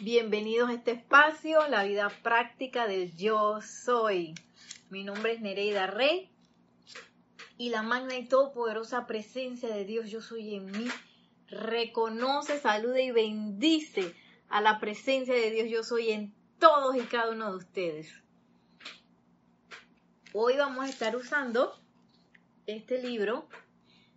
[0.00, 4.34] Bienvenidos a este espacio, la vida práctica del yo soy.
[4.90, 6.30] Mi nombre es Nereida Rey
[7.56, 10.86] y la magna y todopoderosa presencia de Dios yo soy en mí
[11.48, 14.14] reconoce, saluda y bendice
[14.50, 18.12] a la presencia de Dios yo soy en todos y cada uno de ustedes.
[20.34, 21.72] Hoy vamos a estar usando
[22.66, 23.48] este libro,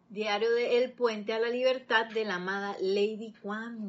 [0.10, 3.88] Diario de El Puente a la Libertad de la amada Lady Kuan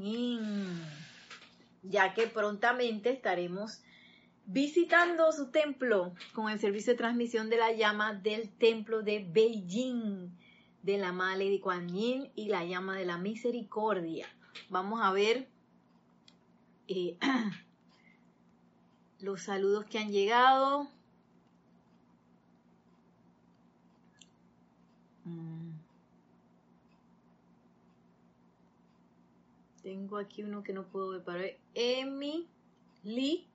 [1.83, 3.83] ya que prontamente estaremos
[4.47, 10.31] visitando su templo con el servicio de transmisión de la llama del templo de Beijing
[10.83, 14.27] de la amada Lady Kuan Yin y la llama de la misericordia.
[14.69, 15.49] Vamos a ver
[16.89, 17.17] eh,
[19.21, 20.89] los saludos que han llegado.
[25.25, 25.60] Mm.
[29.91, 31.59] Tengo aquí uno que no puedo ver para ver.
[31.75, 32.47] Emi
[33.03, 33.49] Lee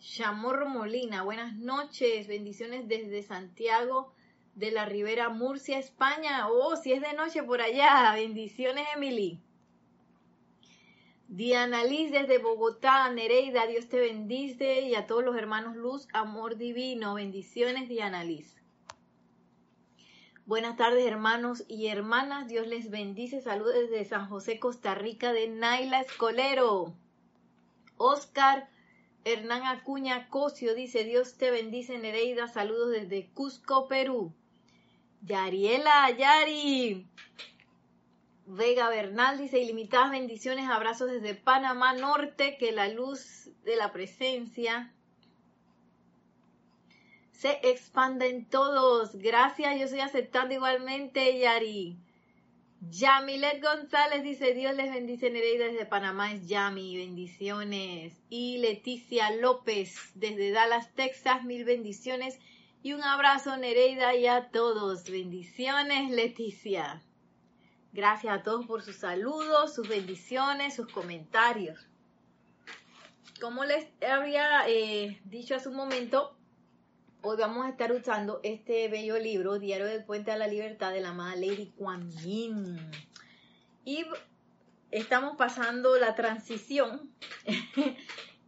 [0.00, 1.24] Chamorro Molina.
[1.24, 2.26] Buenas noches.
[2.26, 4.14] Bendiciones desde Santiago
[4.54, 6.48] de la Ribera Murcia, España.
[6.48, 8.14] Oh, si es de noche por allá.
[8.14, 9.42] Bendiciones, Emily.
[11.28, 16.56] Diana Liz desde Bogotá, Nereida, Dios te bendice y a todos los hermanos Luz, amor
[16.56, 17.12] divino.
[17.12, 18.57] Bendiciones, Diana Liz.
[20.48, 23.42] Buenas tardes hermanos y hermanas, Dios les bendice.
[23.42, 26.94] Saludos desde San José, Costa Rica, de Naila Escolero.
[27.98, 28.70] Oscar
[29.26, 34.32] Hernán Acuña Cosio dice, Dios te bendice Nereida, saludos desde Cusco, Perú.
[35.20, 37.06] Yariela, Yari.
[38.46, 44.94] Vega Bernal dice, ilimitadas bendiciones, abrazos desde Panamá Norte, que la luz de la presencia
[47.38, 49.14] se expanda en todos.
[49.14, 51.96] Gracias, yo estoy aceptando igualmente, Yari.
[52.90, 58.12] Yamilet González dice, Dios les bendice, Nereida desde Panamá es Yami, bendiciones.
[58.28, 62.40] Y Leticia López desde Dallas, Texas, mil bendiciones.
[62.82, 65.08] Y un abrazo, Nereida, y a todos.
[65.08, 67.00] Bendiciones, Leticia.
[67.92, 71.86] Gracias a todos por sus saludos, sus bendiciones, sus comentarios.
[73.40, 76.37] Como les había eh, dicho hace un momento,
[77.20, 81.00] Hoy vamos a estar usando este bello libro, Diario del Puente a la Libertad de
[81.00, 82.78] la amada Lady Kuan Yin.
[83.84, 84.06] Y
[84.92, 87.10] estamos pasando la transición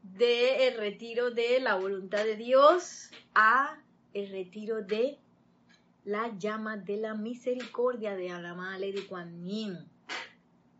[0.04, 3.76] del retiro de la voluntad de Dios a
[4.14, 5.18] el retiro de
[6.04, 9.78] la llama de la misericordia de la amada Lady Kuan Yin.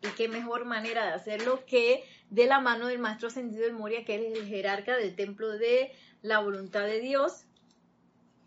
[0.03, 4.05] Y qué mejor manera de hacerlo que de la mano del maestro ascendido del Moria,
[4.05, 5.91] que es el jerarca del templo de
[6.23, 7.47] la voluntad de Dios,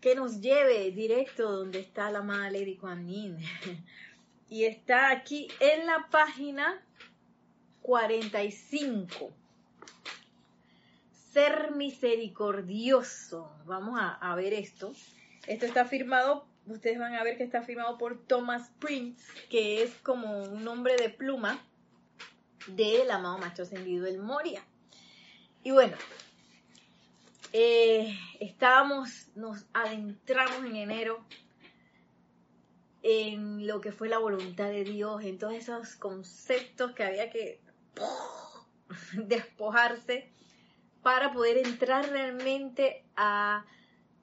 [0.04, 3.08] que nos lleve directo donde está la amada Lady Kuan
[4.50, 6.84] y está aquí en la página
[7.80, 9.32] 45.
[11.32, 13.50] Ser misericordioso.
[13.64, 14.92] Vamos a, ver esto.
[15.46, 19.94] Esto está firmado, ustedes van a ver que está firmado por Thomas Prince, que es
[20.02, 21.58] como un nombre de pluma
[22.66, 24.62] del amado maestro ascendido del Moria.
[25.62, 25.96] Y bueno,
[27.56, 31.24] eh, estábamos, nos adentramos en enero
[33.04, 37.60] en lo que fue la voluntad de Dios, en todos esos conceptos que había que
[39.14, 40.32] despojarse
[41.00, 43.64] para poder entrar realmente a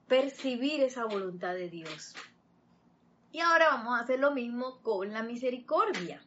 [0.09, 2.13] percibir esa voluntad de Dios.
[3.31, 6.21] Y ahora vamos a hacer lo mismo con la misericordia,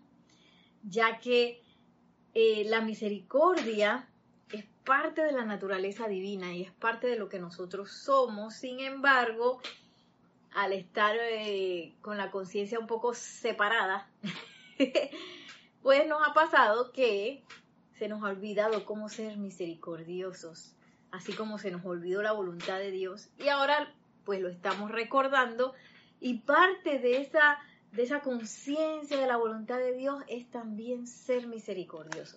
[0.83, 1.63] ya que
[2.33, 4.09] eh, la misericordia
[4.85, 8.55] parte de la naturaleza divina y es parte de lo que nosotros somos.
[8.55, 9.61] Sin embargo,
[10.55, 14.09] al estar eh, con la conciencia un poco separada,
[15.83, 17.43] pues nos ha pasado que
[17.99, 20.75] se nos ha olvidado cómo ser misericordiosos,
[21.11, 23.93] así como se nos olvidó la voluntad de Dios y ahora
[24.25, 25.75] pues lo estamos recordando
[26.21, 27.59] y parte de esa
[27.93, 32.37] de esa conciencia de la voluntad de Dios es también ser misericordioso.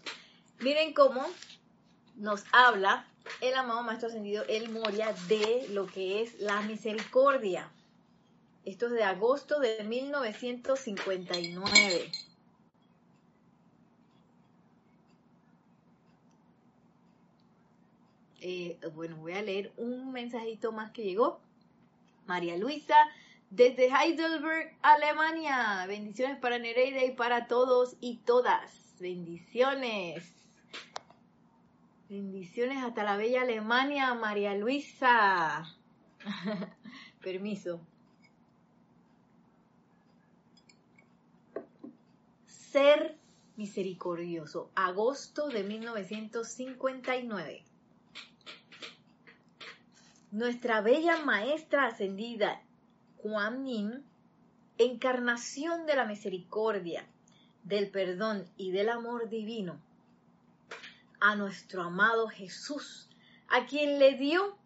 [0.59, 1.25] Miren cómo
[2.17, 3.07] nos habla
[3.41, 7.69] el amado Maestro Ascendido El Moria de lo que es la misericordia.
[8.65, 12.11] Esto es de agosto de 1959.
[18.41, 21.39] Eh, bueno, voy a leer un mensajito más que llegó.
[22.25, 22.95] María Luisa,
[23.49, 25.85] desde Heidelberg, Alemania.
[25.87, 28.97] Bendiciones para Nereida y para todos y todas.
[28.99, 30.36] Bendiciones.
[32.09, 35.65] Bendiciones hasta la bella Alemania, María Luisa.
[37.21, 37.81] Permiso.
[42.45, 43.17] Ser
[43.57, 44.71] misericordioso.
[44.73, 47.65] Agosto de 1959.
[50.31, 52.63] Nuestra bella maestra ascendida,
[53.17, 54.05] Kuan Yin,
[54.77, 57.05] encarnación de la misericordia,
[57.63, 59.81] del perdón y del amor divino,
[61.19, 63.09] a nuestro amado Jesús,
[63.47, 64.57] a quien le dio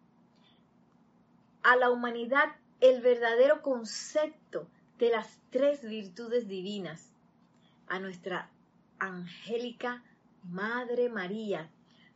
[1.62, 4.66] a la humanidad el verdadero concepto
[4.98, 7.10] de las tres virtudes divinas,
[7.88, 8.50] a nuestra
[8.98, 10.02] angélica
[10.44, 11.70] Madre María,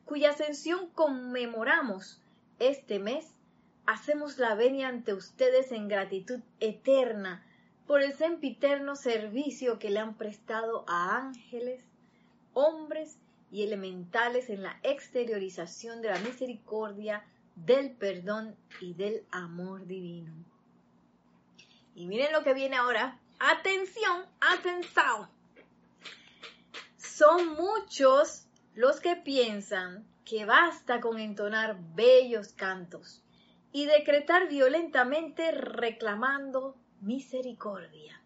[0.05, 2.21] cuya ascensión conmemoramos
[2.59, 3.27] este mes,
[3.87, 7.45] hacemos la venia ante ustedes en gratitud eterna
[7.87, 11.85] por el sempiterno servicio que le han prestado a ángeles,
[12.53, 13.19] hombres
[13.51, 20.33] y elementales en la exteriorización de la misericordia, del perdón y del amor divino.
[21.95, 23.19] Y miren lo que viene ahora.
[23.39, 25.29] Atención, atención.
[26.97, 33.23] Son muchos los que piensan que basta con entonar bellos cantos
[33.73, 38.21] y decretar violentamente reclamando misericordia.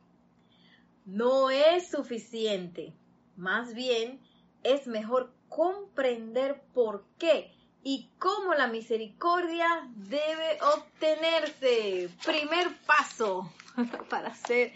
[1.04, 2.92] No es suficiente,
[3.36, 4.20] más bien
[4.62, 7.52] es mejor comprender por qué
[7.82, 12.10] y cómo la misericordia debe obtenerse.
[12.24, 13.52] Primer paso
[14.10, 14.72] para hacer,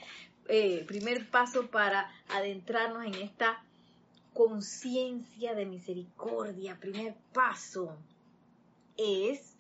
[0.48, 3.62] eh, primer paso para adentrarnos en esta
[4.32, 6.78] conciencia de misericordia.
[6.81, 7.96] Primer paso
[8.96, 9.54] es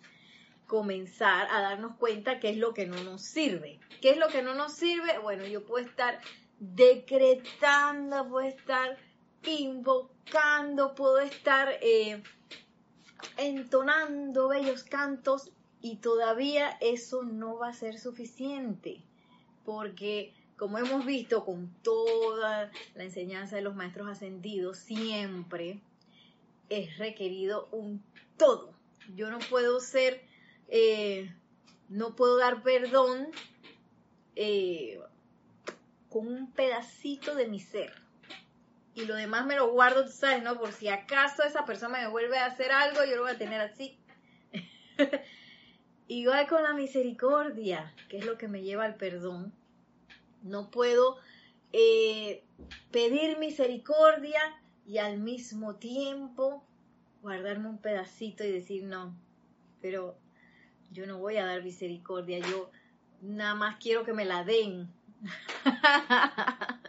[0.66, 3.78] comenzar a darnos cuenta qué es lo que no nos sirve.
[4.00, 5.18] ¿Qué es lo que no nos sirve?
[5.18, 6.20] Bueno, yo puedo estar
[6.58, 8.96] decretando, puedo estar
[9.46, 12.22] invocando, puedo estar eh,
[13.36, 15.50] entonando bellos cantos
[15.80, 19.02] y todavía eso no va a ser suficiente,
[19.64, 25.80] porque como hemos visto con toda la enseñanza de los maestros ascendidos, siempre
[26.68, 28.02] es requerido un
[28.36, 28.72] todo.
[29.14, 30.22] Yo no puedo ser,
[30.68, 31.34] eh,
[31.88, 33.28] no puedo dar perdón
[34.36, 35.00] eh,
[36.08, 38.03] con un pedacito de mi ser.
[38.94, 40.58] Y lo demás me lo guardo, tú sabes, ¿no?
[40.58, 43.60] Por si acaso esa persona me vuelve a hacer algo, yo lo voy a tener
[43.60, 43.98] así.
[46.06, 49.52] Igual con la misericordia, que es lo que me lleva al perdón.
[50.42, 51.16] No puedo
[51.72, 52.44] eh,
[52.92, 54.40] pedir misericordia
[54.86, 56.64] y al mismo tiempo
[57.22, 59.16] guardarme un pedacito y decir no,
[59.80, 60.16] pero
[60.90, 62.70] yo no voy a dar misericordia, yo
[63.22, 64.92] nada más quiero que me la den.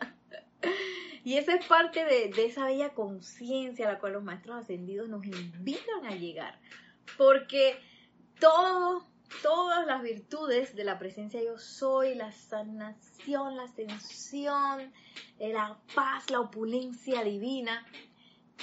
[1.26, 5.26] y esa es parte de, esa bella conciencia a la cual los maestros ascendidos nos
[5.26, 6.60] invitan a llegar.
[7.18, 7.80] Porque
[8.40, 14.94] todas las virtudes de la presencia yo soy, la sanación, la ascensión,
[15.40, 17.84] eh, la paz, la opulencia divina,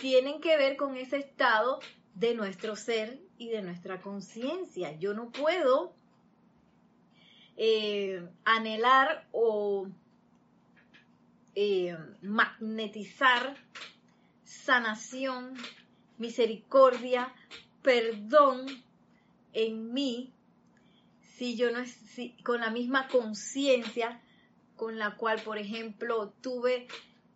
[0.00, 1.80] tienen que ver con ese estado
[2.14, 4.92] de nuestro ser y de nuestra conciencia.
[4.92, 5.94] Yo no puedo
[7.56, 9.88] eh, anhelar o
[11.54, 13.56] eh, magnetizar
[14.44, 15.54] sanación,
[16.18, 17.32] misericordia,
[17.82, 18.66] perdón
[19.52, 20.32] en mí
[21.36, 21.98] si yo no es
[22.44, 24.20] con la misma conciencia
[24.76, 26.88] con la cual, por ejemplo, tuve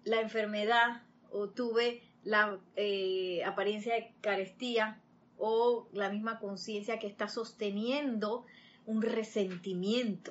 [0.04, 5.00] la enfermedad o tuve la eh, apariencia de carestía
[5.38, 8.44] o la misma conciencia que está sosteniendo
[8.84, 10.30] un resentimiento.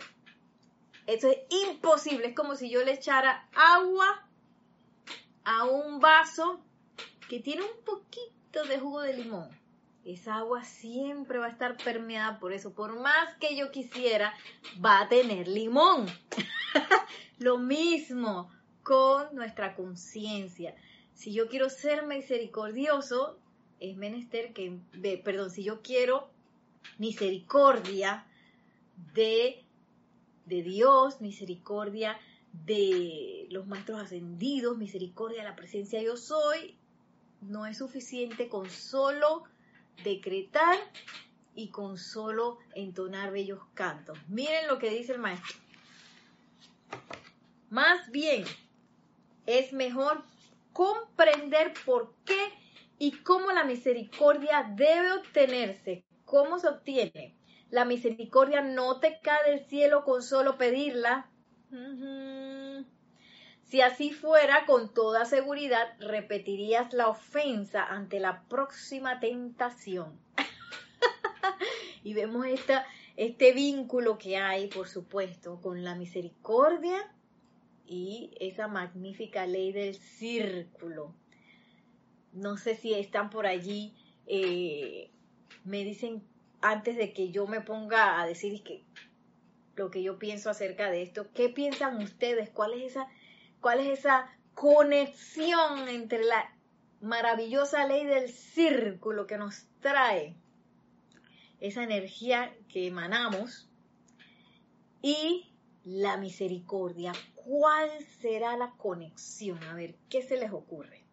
[1.07, 4.27] Eso es imposible, es como si yo le echara agua
[5.43, 6.59] a un vaso
[7.29, 9.49] que tiene un poquito de jugo de limón.
[10.03, 12.73] Esa agua siempre va a estar permeada por eso.
[12.73, 14.33] Por más que yo quisiera,
[14.83, 16.05] va a tener limón.
[17.39, 18.51] Lo mismo
[18.83, 20.75] con nuestra conciencia.
[21.15, 23.39] Si yo quiero ser misericordioso,
[23.79, 24.79] es menester que,
[25.23, 26.29] perdón, si yo quiero
[26.99, 28.27] misericordia,
[29.13, 29.64] de,
[30.45, 32.17] de Dios, misericordia
[32.65, 36.77] de los maestros ascendidos, misericordia de la presencia yo soy,
[37.41, 39.43] no es suficiente con solo
[40.03, 40.77] decretar
[41.53, 44.17] y con solo entonar bellos cantos.
[44.27, 45.55] Miren lo que dice el maestro.
[47.69, 48.45] Más bien,
[49.45, 50.23] es mejor
[50.73, 52.49] comprender por qué
[52.99, 56.03] y cómo la misericordia debe obtenerse.
[56.25, 57.34] ¿Cómo se obtiene?
[57.75, 61.29] La misericordia no te cae del cielo con solo pedirla.
[63.63, 70.17] Si así fuera, con toda seguridad repetirías la ofensa ante la próxima tentación.
[72.05, 72.85] y vemos esta,
[73.17, 77.13] este vínculo que hay, por supuesto, con la misericordia
[77.85, 81.13] y esa magnífica ley del círculo.
[82.31, 83.93] No sé si están por allí,
[84.27, 85.11] eh,
[85.65, 86.23] me dicen
[86.71, 88.83] antes de que yo me ponga a decir que
[89.75, 92.49] lo que yo pienso acerca de esto, ¿qué piensan ustedes?
[92.49, 93.07] ¿Cuál es esa,
[93.61, 96.55] cuál es esa conexión entre la
[97.01, 100.35] maravillosa ley del círculo que nos trae
[101.59, 103.69] esa energía que emanamos
[105.01, 105.51] y
[105.83, 107.13] la misericordia.
[107.35, 109.63] ¿Cuál será la conexión?
[109.65, 111.04] A ver, ¿qué se les ocurre?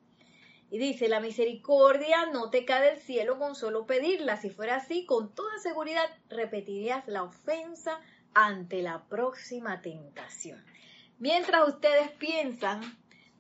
[0.72, 4.38] Y dice, la misericordia no te cae del cielo con solo pedirla.
[4.38, 8.00] Si fuera así, con toda seguridad repetirías la ofensa
[8.32, 10.64] ante la próxima tentación.
[11.18, 12.80] Mientras ustedes piensan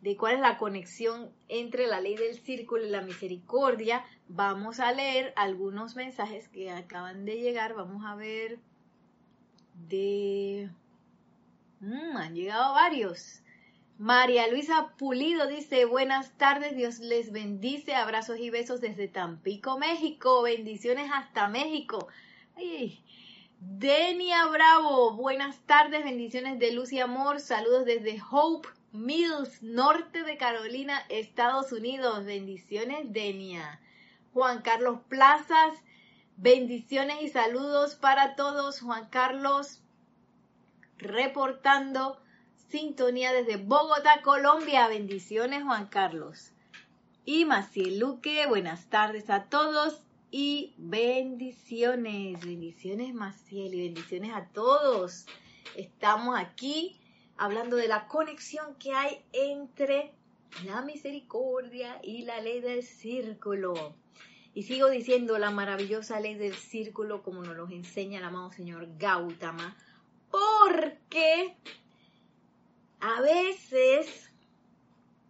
[0.02, 4.92] de cuál es la conexión entre la ley del círculo y la misericordia, vamos a
[4.92, 7.72] leer algunos mensajes que acaban de llegar.
[7.72, 8.58] Vamos a ver
[9.88, 10.68] de...
[11.80, 13.42] Mm, han llegado varios.
[14.02, 20.42] María Luisa Pulido dice, buenas tardes, Dios les bendice, abrazos y besos desde Tampico, México,
[20.42, 22.08] bendiciones hasta México.
[23.60, 30.36] Denia Bravo, buenas tardes, bendiciones de luz y amor, saludos desde Hope Mills, norte de
[30.36, 33.80] Carolina, Estados Unidos, bendiciones Denia.
[34.32, 35.74] Juan Carlos Plazas,
[36.36, 39.80] bendiciones y saludos para todos, Juan Carlos,
[40.98, 42.20] reportando
[42.72, 44.88] sintonía desde Bogotá, Colombia.
[44.88, 46.52] Bendiciones, Juan Carlos.
[47.26, 50.00] Y Maciel Luque, buenas tardes a todos
[50.30, 52.40] y bendiciones.
[52.40, 55.26] Bendiciones, Maciel, y bendiciones a todos.
[55.76, 56.98] Estamos aquí
[57.36, 60.14] hablando de la conexión que hay entre
[60.64, 63.94] la misericordia y la ley del círculo.
[64.54, 68.88] Y sigo diciendo la maravillosa ley del círculo como nos lo enseña el amado señor
[68.96, 69.76] Gautama,
[70.30, 71.54] porque
[73.02, 74.30] a veces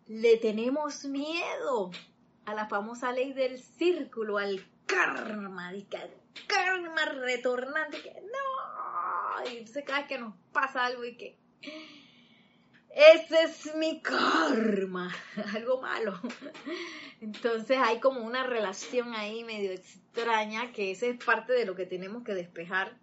[0.07, 1.91] le tenemos miedo
[2.45, 5.87] a la famosa ley del círculo, al karma, al
[6.47, 11.38] karma retornante, que no, y entonces cada vez que nos pasa algo y que
[12.95, 15.11] ese es mi karma,
[15.55, 16.21] algo malo.
[17.23, 21.87] Entonces hay como una relación ahí medio extraña que esa es parte de lo que
[21.87, 22.99] tenemos que despejar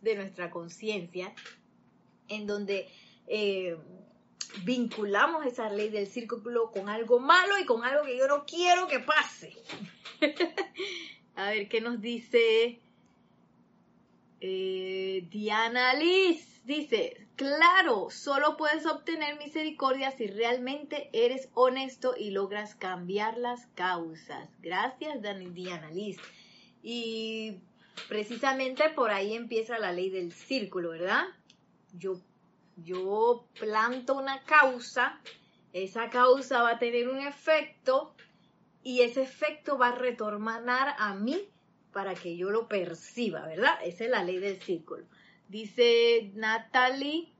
[0.00, 1.32] de nuestra conciencia,
[2.26, 2.88] en donde
[3.28, 3.76] eh,
[4.64, 8.86] vinculamos esa ley del círculo con algo malo y con algo que yo no quiero
[8.88, 9.56] que pase.
[11.36, 12.80] A ver, ¿qué nos dice
[14.40, 16.60] eh, Diana Liz?
[16.64, 24.50] Dice, claro, solo puedes obtener misericordia si realmente eres honesto y logras cambiar las causas.
[24.60, 25.22] Gracias,
[25.54, 26.18] Diana Liz.
[26.82, 27.58] Y
[28.08, 31.24] precisamente por ahí empieza la ley del círculo, ¿verdad?
[31.94, 32.20] Yo
[32.84, 35.18] yo planto una causa,
[35.72, 38.14] esa causa va a tener un efecto
[38.82, 41.48] y ese efecto va a retornar a mí
[41.92, 43.74] para que yo lo perciba, ¿verdad?
[43.84, 45.04] Esa es la ley del círculo.
[45.48, 47.32] Dice Natalie,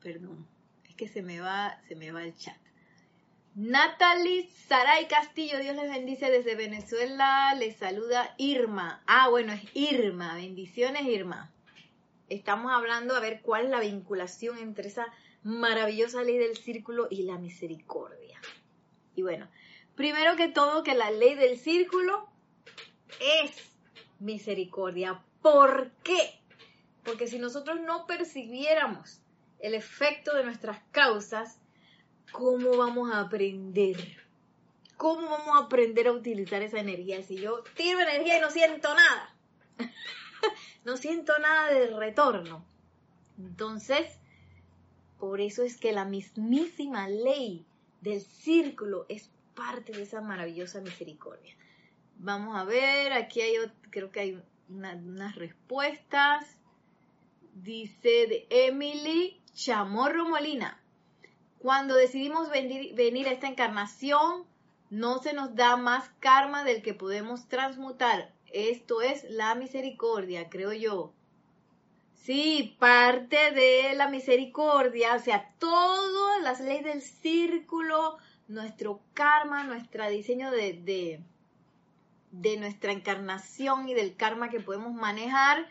[0.00, 0.46] perdón,
[0.88, 2.56] es que se me va, se me va el chat.
[3.54, 9.02] Natalie Saray Castillo, Dios les bendice desde Venezuela, les saluda Irma.
[9.06, 11.50] Ah, bueno, es Irma, bendiciones Irma
[12.28, 15.06] estamos hablando a ver cuál es la vinculación entre esa
[15.42, 18.40] maravillosa ley del círculo y la misericordia.
[19.14, 19.48] Y bueno,
[19.94, 22.28] primero que todo que la ley del círculo
[23.42, 23.72] es
[24.18, 25.22] misericordia.
[25.42, 26.40] ¿Por qué?
[27.04, 29.20] Porque si nosotros no percibiéramos
[29.60, 31.60] el efecto de nuestras causas,
[32.32, 33.96] ¿cómo vamos a aprender?
[34.96, 37.22] ¿Cómo vamos a aprender a utilizar esa energía?
[37.22, 39.34] Si yo tiro energía y no siento nada.
[40.84, 42.64] no siento nada de retorno.
[43.38, 44.18] Entonces,
[45.18, 47.64] por eso es que la mismísima ley
[48.00, 51.54] del círculo es parte de esa maravillosa misericordia.
[52.18, 53.56] Vamos a ver, aquí hay,
[53.90, 56.56] creo que hay unas respuestas.
[57.54, 60.80] Dice de Emily Chamorro Molina.
[61.58, 64.44] Cuando decidimos venir, venir a esta encarnación,
[64.90, 68.32] no se nos da más karma del que podemos transmutar.
[68.52, 71.12] Esto es la misericordia, creo yo.
[72.14, 80.08] Sí, parte de la misericordia, o sea, todas las leyes del círculo, nuestro karma, nuestro
[80.10, 81.22] diseño de,
[82.30, 85.68] de, nuestra encarnación y del karma que podemos manejar,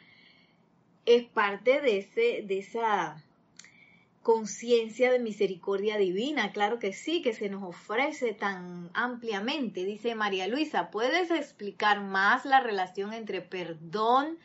[1.06, 3.24] es parte de, ese, de esa
[4.28, 9.86] conciencia de misericordia divina, claro que sí, que se nos ofrece tan ampliamente.
[9.86, 14.38] Dice María Luisa, ¿puedes explicar más la relación entre perdón,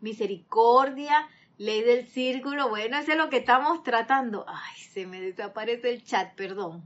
[0.00, 4.46] misericordia, Ley del círculo, bueno, eso es lo que estamos tratando.
[4.48, 6.82] Ay, se me desaparece el chat, perdón.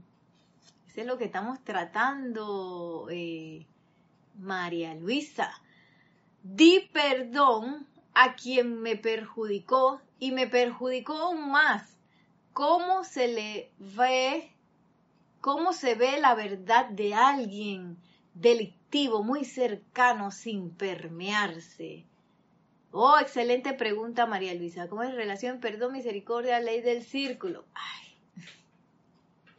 [0.87, 3.65] Eso es lo que estamos tratando, eh,
[4.37, 5.49] María Luisa.
[6.43, 11.94] Di perdón a quien me perjudicó y me perjudicó aún más.
[12.55, 14.49] ¿Cómo se le ve,
[15.41, 17.97] cómo se ve la verdad de alguien
[18.33, 22.05] delictivo, muy cercano, sin permearse?
[22.91, 24.87] Oh, excelente pregunta, María Luisa.
[24.87, 27.65] ¿Cómo es relación perdón, misericordia, ley del círculo?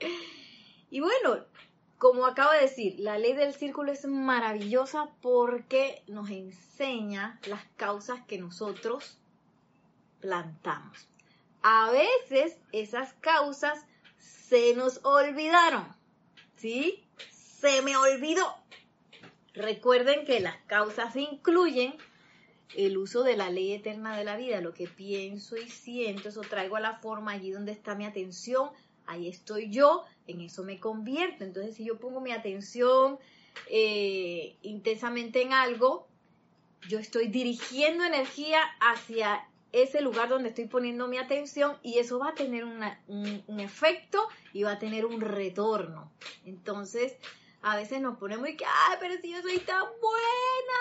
[0.89, 1.45] Y bueno,
[1.99, 8.25] como acabo de decir, la ley del círculo es maravillosa porque nos enseña las causas
[8.27, 9.19] que nosotros
[10.21, 11.07] plantamos.
[11.69, 13.85] A veces esas causas
[14.19, 15.85] se nos olvidaron,
[16.55, 17.05] ¿sí?
[17.33, 18.55] Se me olvidó.
[19.53, 21.97] Recuerden que las causas incluyen
[22.77, 26.43] el uso de la ley eterna de la vida, lo que pienso y siento, eso
[26.43, 28.71] traigo a la forma allí donde está mi atención,
[29.05, 31.43] ahí estoy yo, en eso me convierto.
[31.43, 33.19] Entonces, si yo pongo mi atención
[33.69, 36.07] eh, intensamente en algo,
[36.89, 39.49] yo estoy dirigiendo energía hacia
[39.83, 44.63] ese lugar donde estoy poniendo mi atención y eso va a tener un, efecto y
[44.63, 46.11] va a tener un retorno.
[46.45, 47.17] Entonces,
[47.63, 50.81] a veces nos ponemos y que, ay, pero si yo soy tan buena,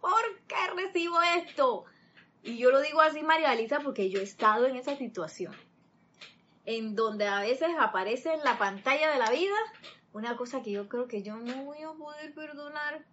[0.00, 1.84] ¿por qué recibo esto?
[2.42, 5.54] Y yo lo digo así, María Elisa, porque yo he estado en esa situación
[6.64, 9.56] en donde a veces aparece en la pantalla de la vida
[10.12, 13.04] una cosa que yo creo que yo no voy a poder perdonar.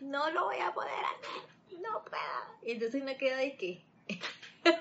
[0.00, 1.59] No lo voy a poder hacer.
[1.78, 2.58] No puedo.
[2.62, 3.82] Y entonces me queda de qué.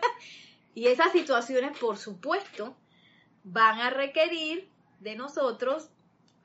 [0.75, 2.75] y esas situaciones, por supuesto,
[3.43, 4.69] van a requerir
[5.00, 5.89] de nosotros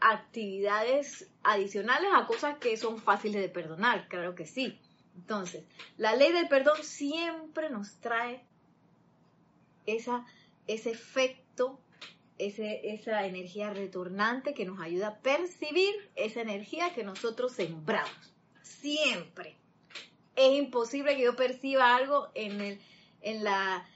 [0.01, 4.79] actividades adicionales a cosas que son fáciles de perdonar, claro que sí.
[5.17, 5.65] Entonces,
[5.97, 8.45] la ley del perdón siempre nos trae
[9.87, 10.27] esa
[10.67, 11.79] ese efecto,
[12.39, 18.35] esa energía retornante que nos ayuda a percibir esa energía que nosotros sembramos.
[18.63, 19.57] Siempre.
[20.37, 22.81] Es imposible que yo perciba algo en, el,
[23.23, 23.87] en, la,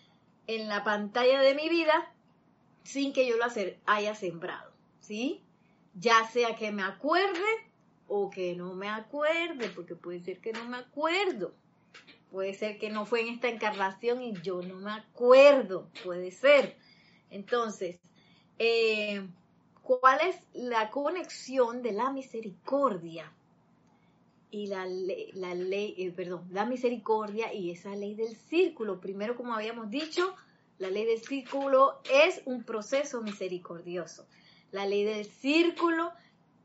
[0.47, 2.13] en la pantalla de mi vida
[2.85, 3.45] sin que yo lo
[3.87, 4.73] haya sembrado.
[5.01, 5.43] ¿Sí?
[5.95, 7.69] Ya sea que me acuerde
[8.07, 11.55] o que no me acuerde, porque puede ser que no me acuerdo.
[12.31, 16.77] Puede ser que no fue en esta encarnación y yo no me acuerdo, puede ser.
[17.31, 18.01] Entonces,
[18.59, 19.27] eh,
[19.83, 23.33] ¿cuál es la conexión de la misericordia
[24.51, 29.01] y la ley, la ley eh, perdón, la misericordia y esa ley del círculo?
[29.01, 30.35] Primero, como habíamos dicho,
[30.79, 34.27] la ley del círculo es un proceso misericordioso.
[34.71, 36.13] La ley del círculo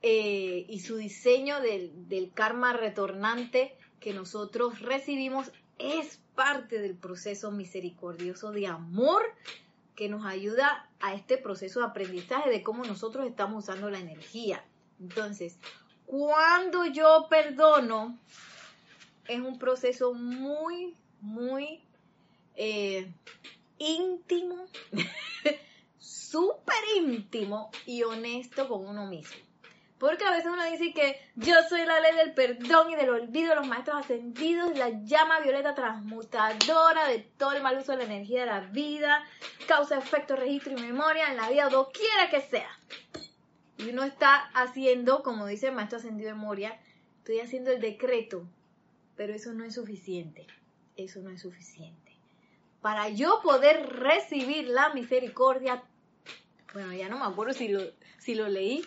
[0.01, 7.51] eh, y su diseño del, del karma retornante que nosotros recibimos es parte del proceso
[7.51, 9.23] misericordioso de amor
[9.95, 14.63] que nos ayuda a este proceso de aprendizaje de cómo nosotros estamos usando la energía.
[14.99, 15.57] Entonces,
[16.05, 18.17] cuando yo perdono,
[19.27, 21.81] es un proceso muy, muy
[22.55, 23.11] eh,
[23.77, 24.65] íntimo,
[25.99, 29.37] súper íntimo y honesto con uno mismo.
[30.03, 33.55] Porque a veces uno dice que yo soy la ley del perdón y del olvido
[33.55, 38.41] los maestros ascendidos, la llama violeta transmutadora de todo el mal uso de la energía
[38.41, 39.23] de la vida,
[39.65, 42.69] causa, efecto, registro y memoria en la vida, doquiera que sea.
[43.77, 46.79] Y uno está haciendo, como dice el maestro ascendido de Moria,
[47.19, 48.47] estoy haciendo el decreto,
[49.15, 50.45] pero eso no es suficiente.
[50.95, 52.11] Eso no es suficiente.
[52.81, 55.83] Para yo poder recibir la misericordia,
[56.73, 57.81] bueno, ya no me acuerdo si lo,
[58.19, 58.85] si lo leí,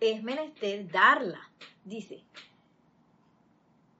[0.00, 1.48] es menester darla,
[1.84, 2.22] dice.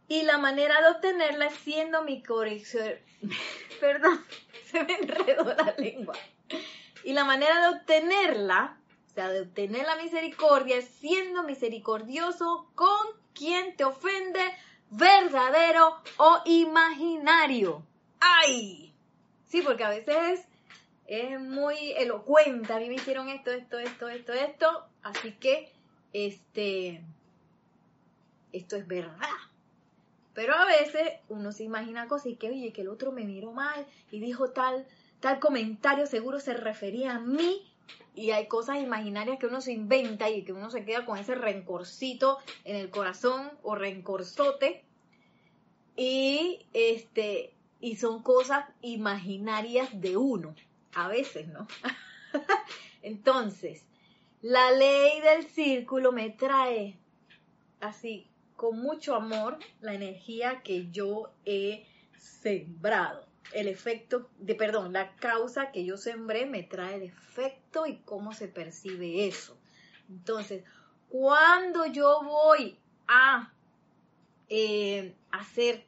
[0.09, 2.95] Y la manera de obtenerla es siendo mi corrección.
[3.81, 4.21] Perdón,
[4.67, 6.15] se me enredó la lengua.
[7.05, 8.77] Y la manera de obtenerla,
[9.15, 14.41] sea, de obtener la misericordia, siendo misericordioso con quien te ofende,
[14.91, 17.83] verdadero o imaginario.
[18.21, 18.95] ¡Ay!
[19.49, 20.41] Sí, porque a veces
[21.07, 22.73] es, es muy elocuente.
[22.73, 24.87] A mí me hicieron esto, esto, esto, esto, esto.
[25.03, 25.73] Así que
[26.13, 27.03] este,
[28.53, 29.29] esto es verdad.
[30.35, 33.53] Pero a veces uno se imagina cosas y que, oye, que el otro me miró
[33.53, 34.87] mal y dijo tal,
[35.21, 37.72] tal comentario, seguro se refería a mí.
[38.15, 41.35] Y hay cosas imaginarias que uno se inventa y que uno se queda con ese
[41.35, 44.85] rencorcito en el corazón o rencorzote.
[45.97, 50.55] Y este, y son cosas imaginarias de uno,
[50.95, 51.67] a veces, ¿no?
[53.03, 53.85] Entonces,
[54.43, 56.97] la ley del círculo me trae
[57.81, 61.85] así, con mucho amor, la energía que yo he
[62.17, 63.27] sembrado.
[63.53, 68.33] El efecto, de perdón, la causa que yo sembré me trae el efecto y cómo
[68.33, 69.57] se percibe eso.
[70.09, 70.65] Entonces,
[71.09, 72.79] cuando yo voy
[73.09, 73.53] a
[74.49, 75.85] eh, hacer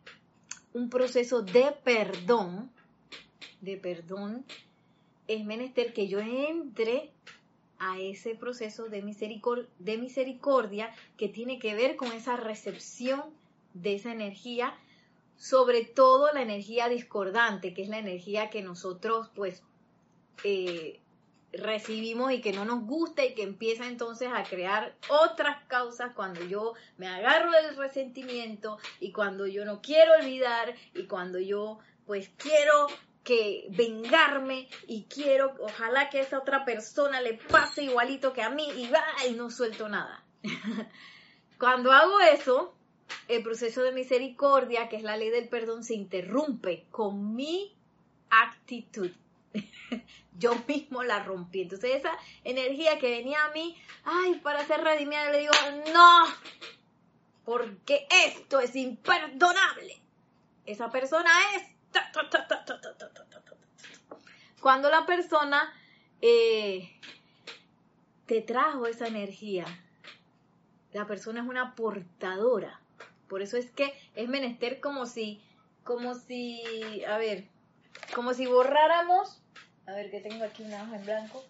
[0.72, 2.70] un proceso de perdón,
[3.60, 4.44] de perdón,
[5.28, 7.10] es menester que yo entre
[7.78, 13.22] a ese proceso de misericordia, de misericordia que tiene que ver con esa recepción
[13.74, 14.74] de esa energía,
[15.44, 19.62] sobre todo la energía discordante, que es la energía que nosotros pues
[20.42, 21.02] eh,
[21.52, 26.42] recibimos y que no nos gusta y que empieza entonces a crear otras causas cuando
[26.46, 32.30] yo me agarro del resentimiento y cuando yo no quiero olvidar y cuando yo pues
[32.38, 32.86] quiero
[33.22, 38.66] que vengarme y quiero, ojalá que esa otra persona le pase igualito que a mí
[38.78, 40.24] y va y no suelto nada.
[41.58, 42.74] Cuando hago eso,
[43.28, 47.74] el proceso de misericordia, que es la ley del perdón, se interrumpe con mi
[48.30, 49.10] actitud.
[50.38, 51.62] Yo mismo la rompí.
[51.62, 52.12] Entonces esa
[52.42, 55.52] energía que venía a mí, ay, para ser redimida, le digo,
[55.92, 56.24] no,
[57.44, 60.00] porque esto es imperdonable.
[60.66, 61.74] Esa persona es
[64.60, 65.72] cuando la persona
[66.20, 66.90] eh,
[68.26, 69.66] te trajo esa energía,
[70.92, 72.80] la persona es una portadora.
[73.28, 75.42] Por eso es que es menester como si,
[75.82, 77.46] como si, a ver,
[78.14, 79.40] como si borráramos,
[79.86, 81.44] a ver que tengo aquí una hoja en blanco.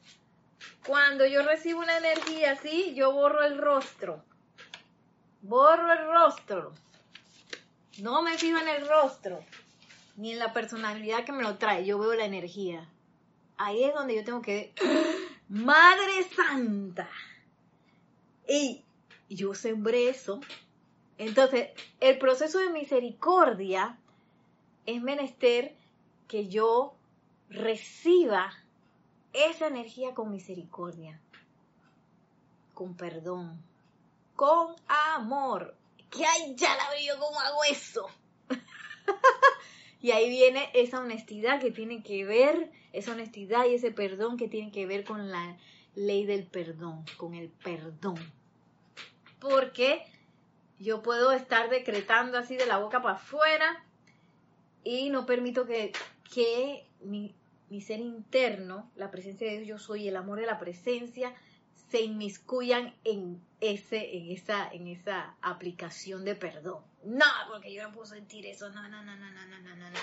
[0.86, 4.24] Cuando yo recibo una energía así, yo borro el rostro.
[5.42, 6.72] Borro el rostro.
[7.98, 9.44] No me fijo en el rostro
[10.16, 12.88] ni en la personalidad que me lo trae, yo veo la energía.
[13.56, 14.72] Ahí es donde yo tengo que
[15.48, 17.08] Madre Santa.
[18.48, 18.84] Y
[19.28, 20.40] yo sembré eso.
[21.18, 23.98] Entonces, el proceso de misericordia
[24.86, 25.76] es menester
[26.28, 26.94] que yo
[27.48, 28.52] reciba
[29.32, 31.20] esa energía con misericordia,
[32.72, 33.62] con perdón,
[34.36, 34.74] con
[35.14, 35.76] amor.
[36.10, 38.06] Que ay, ya la veo cómo hago eso.
[40.04, 44.48] Y ahí viene esa honestidad que tiene que ver, esa honestidad y ese perdón que
[44.48, 45.56] tiene que ver con la
[45.94, 48.16] ley del perdón, con el perdón.
[49.40, 50.04] Porque
[50.78, 53.84] yo puedo estar decretando así de la boca para afuera
[54.82, 55.92] y no permito que,
[56.32, 57.34] que mi,
[57.70, 61.34] mi ser interno, la presencia de Dios, yo soy el amor de la presencia,
[61.90, 66.82] se inmiscuyan en, ese, en, esa, en esa aplicación de perdón.
[67.04, 68.70] No, porque yo no puedo sentir eso.
[68.70, 69.98] No, no, no, no, no, no, no, no.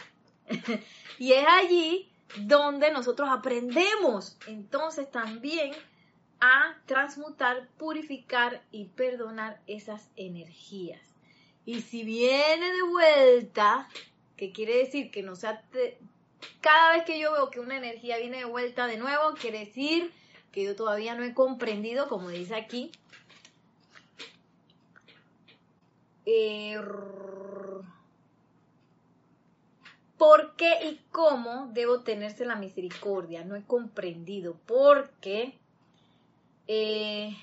[1.20, 5.74] y es allí donde nosotros aprendemos entonces también
[6.42, 11.02] a transmutar, purificar y perdonar esas energías.
[11.66, 13.88] Y si viene de vuelta,
[14.36, 15.64] que quiere decir que no sea...
[16.60, 20.12] Cada vez que yo veo que una energía viene de vuelta de nuevo, quiere decir
[20.52, 22.92] que yo todavía no he comprendido, como dice aquí,
[30.18, 33.44] ¿Por qué y cómo debo tenerse la misericordia?
[33.44, 34.56] No he comprendido.
[34.68, 35.58] Porque
[36.68, 37.36] eh,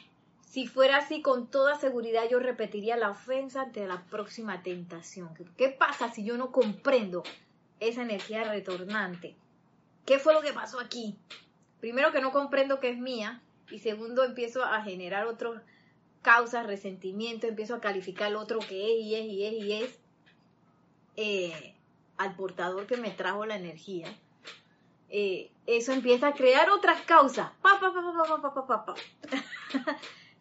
[0.49, 5.31] si fuera así, con toda seguridad yo repetiría la ofensa ante la próxima tentación.
[5.57, 7.23] ¿Qué pasa si yo no comprendo
[7.81, 9.37] esa energía retornante?
[10.07, 11.17] ¿Qué fue lo que pasó aquí?
[11.81, 15.63] Primero que no comprendo que es mía y segundo empiezo a generar otras
[16.23, 19.99] causas, resentimiento, empiezo a calificar el otro que es y es y es y es
[21.17, 21.75] eh,
[22.17, 24.09] al portador que me trajo la energía.
[25.11, 27.51] Eh, eso empieza a crear otras causas.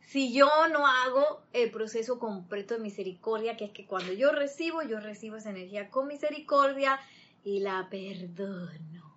[0.02, 4.82] Si yo no hago el proceso completo de misericordia, que es que cuando yo recibo,
[4.82, 6.98] yo recibo esa energía con misericordia
[7.44, 9.08] y la perdono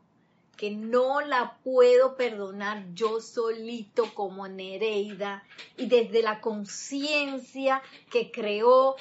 [0.60, 5.42] que no la puedo perdonar yo solito como Nereida
[5.78, 8.96] y desde la conciencia que creó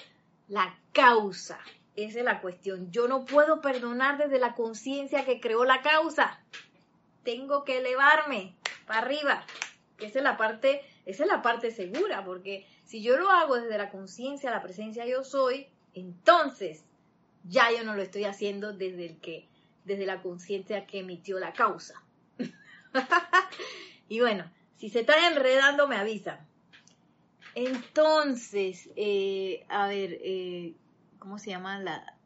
[0.47, 1.59] la causa.
[1.95, 2.91] Esa es la cuestión.
[2.91, 6.39] Yo no puedo perdonar desde la conciencia que creó la causa.
[7.23, 9.45] Tengo que elevarme para arriba.
[9.99, 13.77] Esa es la parte, esa es la parte segura, porque si yo lo hago desde
[13.77, 16.85] la conciencia, la presencia yo soy, entonces
[17.43, 19.47] ya yo no lo estoy haciendo desde el que
[19.83, 22.01] desde la conciencia que emitió la causa.
[24.09, 26.39] y bueno, si se está enredando me avisan.
[27.55, 30.73] Entonces, eh, a ver, eh,
[31.19, 32.17] ¿cómo se llama la,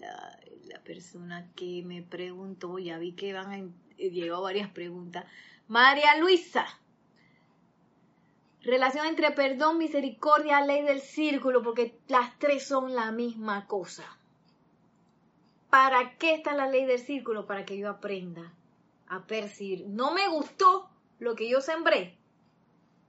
[0.00, 2.78] la, la, persona que me preguntó?
[2.78, 5.24] Ya vi que van a, eh, llegado varias preguntas.
[5.68, 6.66] María Luisa.
[8.62, 14.04] Relación entre perdón, misericordia, ley del círculo, porque las tres son la misma cosa
[15.74, 17.46] ¿para qué está la ley del círculo?
[17.46, 18.52] Para que yo aprenda
[19.08, 19.88] a percibir.
[19.88, 22.16] No me gustó lo que yo sembré.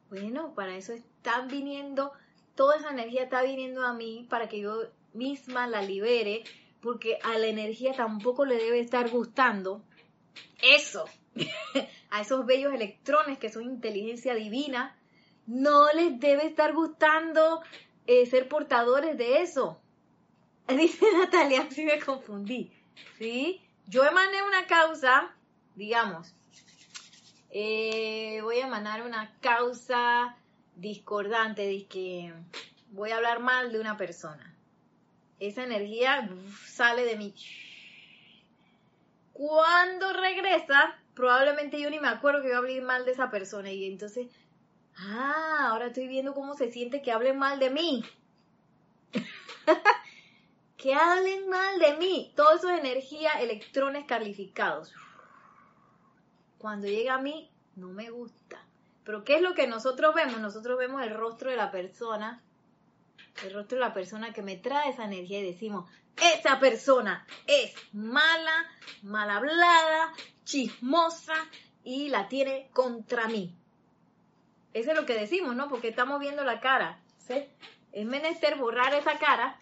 [0.09, 2.11] Bueno, para eso están viniendo,
[2.55, 6.43] toda esa energía está viniendo a mí para que yo misma la libere,
[6.81, 9.83] porque a la energía tampoco le debe estar gustando
[10.61, 11.05] eso.
[12.09, 14.95] a esos bellos electrones que son inteligencia divina,
[15.45, 17.61] no les debe estar gustando
[18.07, 19.79] eh, ser portadores de eso.
[20.67, 22.71] Dice Natalia, si me confundí.
[23.17, 23.61] ¿Sí?
[23.87, 25.35] Yo emané una causa,
[25.75, 26.33] digamos,
[27.51, 30.35] eh, voy a emanar una causa
[30.75, 32.33] discordante, de que
[32.91, 34.55] voy a hablar mal de una persona.
[35.39, 36.29] Esa energía
[36.65, 37.33] sale de mí.
[39.33, 43.71] Cuando regresa, probablemente yo ni me acuerdo que a hablar mal de esa persona.
[43.71, 44.27] Y entonces,
[44.97, 48.03] ah, ahora estoy viendo cómo se siente que hablen mal de mí.
[50.77, 52.33] que hablen mal de mí.
[52.35, 54.93] Todo eso es energía, electrones calificados.
[56.57, 58.64] Cuando llega a mí, no me gusta.
[59.05, 60.39] Pero ¿qué es lo que nosotros vemos?
[60.39, 62.41] Nosotros vemos el rostro de la persona,
[63.43, 65.89] el rostro de la persona que me trae esa energía y decimos,
[66.35, 68.67] esa persona es mala,
[69.03, 70.11] mal hablada,
[70.43, 71.35] chismosa
[71.83, 73.55] y la tiene contra mí.
[74.73, 75.69] Eso es lo que decimos, ¿no?
[75.69, 76.99] Porque estamos viendo la cara.
[77.19, 77.45] ¿sí?
[77.91, 79.59] Es menester borrar esa cara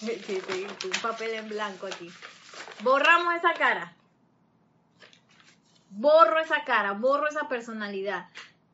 [0.00, 2.08] un papel en blanco aquí.
[2.82, 3.96] Borramos esa cara.
[5.90, 8.28] Borro esa cara, borro esa personalidad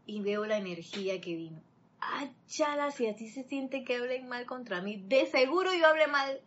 [0.06, 1.60] y veo la energía que vino.
[2.00, 6.06] Ah, si a ti se siente que hablen mal contra mí, de seguro yo hablé
[6.06, 6.40] mal,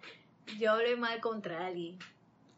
[0.57, 1.99] yo hablé mal contra alguien.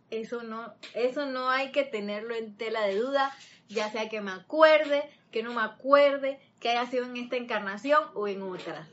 [0.09, 3.35] Eso no, eso no hay que tenerlo en tela de duda,
[3.69, 8.03] ya sea que me acuerde, que no me acuerde, que haya sido en esta encarnación
[8.13, 8.87] o en otra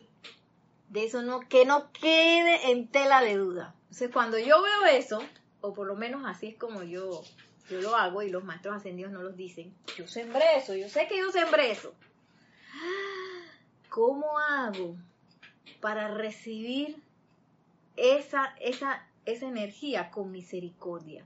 [0.88, 3.74] de eso no, que no quede en tela de duda.
[3.82, 5.20] Entonces, cuando yo veo eso,
[5.60, 7.22] o por lo menos así es como yo,
[7.68, 11.06] yo lo hago y los maestros ascendidos no los dicen, yo sembré eso, yo sé
[11.06, 11.94] que yo sembré eso.
[13.88, 14.96] ¿Cómo hago
[15.80, 17.02] para recibir
[17.96, 21.24] esa, esa, esa energía con misericordia?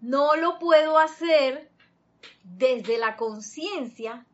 [0.00, 1.68] No lo puedo hacer
[2.44, 4.24] desde la conciencia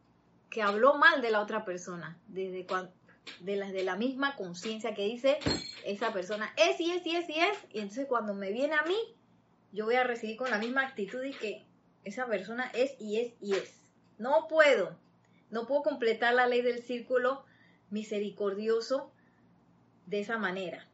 [0.51, 2.93] que habló mal de la otra persona, desde cuando
[3.41, 5.39] de las de la misma conciencia que dice
[5.85, 8.83] esa persona es y es y es y es y entonces cuando me viene a
[8.83, 8.97] mí
[9.75, 11.67] yo voy a recibir con la misma actitud y que
[12.05, 13.93] esa persona es y es y es.
[14.19, 14.97] No puedo
[15.51, 17.45] no puedo completar la ley del círculo
[17.91, 19.13] misericordioso
[20.07, 20.87] de esa manera.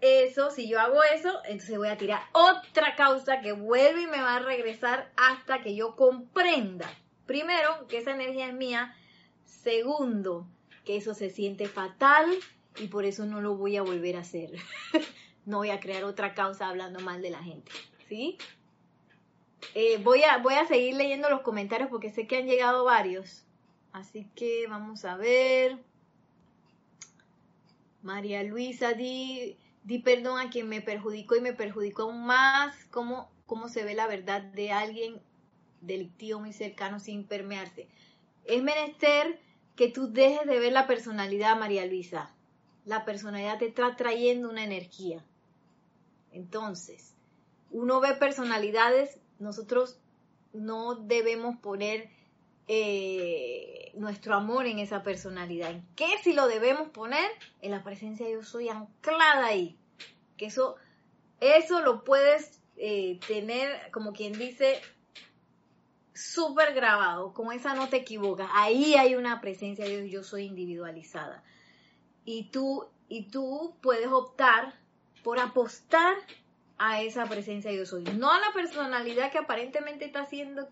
[0.00, 4.20] Eso si yo hago eso entonces voy a tirar otra causa que vuelve y me
[4.20, 6.88] va a regresar hasta que yo comprenda
[7.26, 8.94] primero que esa energía es mía
[9.44, 10.46] segundo
[10.84, 12.30] que eso se siente fatal
[12.78, 14.50] y por eso no lo voy a volver a hacer.
[15.46, 17.72] no voy a crear otra causa hablando mal de la gente,
[18.08, 18.38] ¿sí?
[19.74, 23.44] Eh, voy, a, voy a seguir leyendo los comentarios porque sé que han llegado varios.
[23.92, 25.78] Así que vamos a ver.
[28.02, 32.76] María Luisa, di, di perdón a quien me perjudicó y me perjudicó aún más.
[32.90, 35.20] ¿Cómo, ¿Cómo se ve la verdad de alguien
[35.80, 37.88] delictivo muy cercano sin permearse?
[38.44, 39.40] Es menester
[39.74, 42.30] que tú dejes de ver la personalidad, María Luisa.
[42.84, 45.24] La personalidad te está trayendo una energía.
[46.30, 47.15] Entonces,
[47.70, 49.98] uno ve personalidades, nosotros
[50.52, 52.10] no debemos poner
[52.68, 55.70] eh, nuestro amor en esa personalidad.
[55.70, 57.30] ¿En qué si lo debemos poner?
[57.62, 59.78] En la presencia de yo soy anclada ahí.
[60.36, 60.76] Que eso,
[61.40, 64.80] eso lo puedes eh, tener, como quien dice,
[66.16, 71.44] súper grabado, con esa no te equivocas, ahí hay una presencia de yo soy individualizada.
[72.24, 74.74] Y tú, y tú puedes optar
[75.22, 76.16] por apostar
[76.78, 80.68] a esa presencia Dios soy, no a la personalidad que aparentemente está haciendo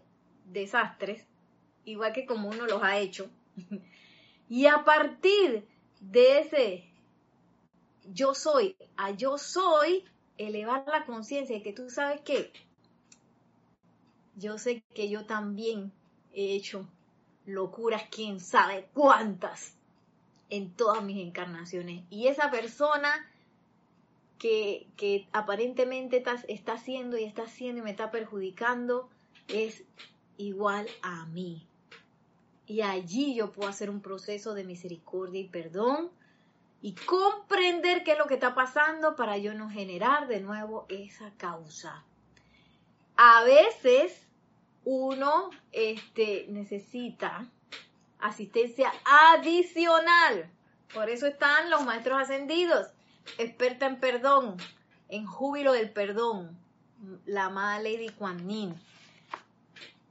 [0.47, 1.27] desastres,
[1.85, 3.31] igual que como uno los ha hecho.
[4.49, 5.67] y a partir
[6.01, 6.85] de ese
[8.13, 10.05] yo soy, a yo soy,
[10.37, 12.53] elevar la conciencia de que tú sabes que
[14.37, 15.93] yo sé que yo también
[16.33, 16.89] he hecho
[17.47, 19.75] locuras, quién sabe cuántas,
[20.51, 22.05] en todas mis encarnaciones.
[22.11, 23.31] Y esa persona
[24.39, 29.09] que, aparentemente está, está haciendo y está haciendo y me está perjudicando
[29.49, 29.85] es
[30.37, 31.67] igual a mí.
[32.67, 36.11] Y allí yo puedo hacer un proceso de misericordia y perdón
[36.81, 41.31] y comprender qué es lo que está pasando para yo no generar de nuevo esa
[41.37, 42.05] causa.
[43.17, 44.27] A veces
[44.85, 47.49] uno este, necesita
[48.19, 50.51] asistencia adicional.
[50.93, 52.89] Por eso están los maestros ascendidos,
[53.39, 54.57] experta en perdón,
[55.09, 56.57] en júbilo del perdón.
[57.27, 58.75] la amada Lady Kuan Yin.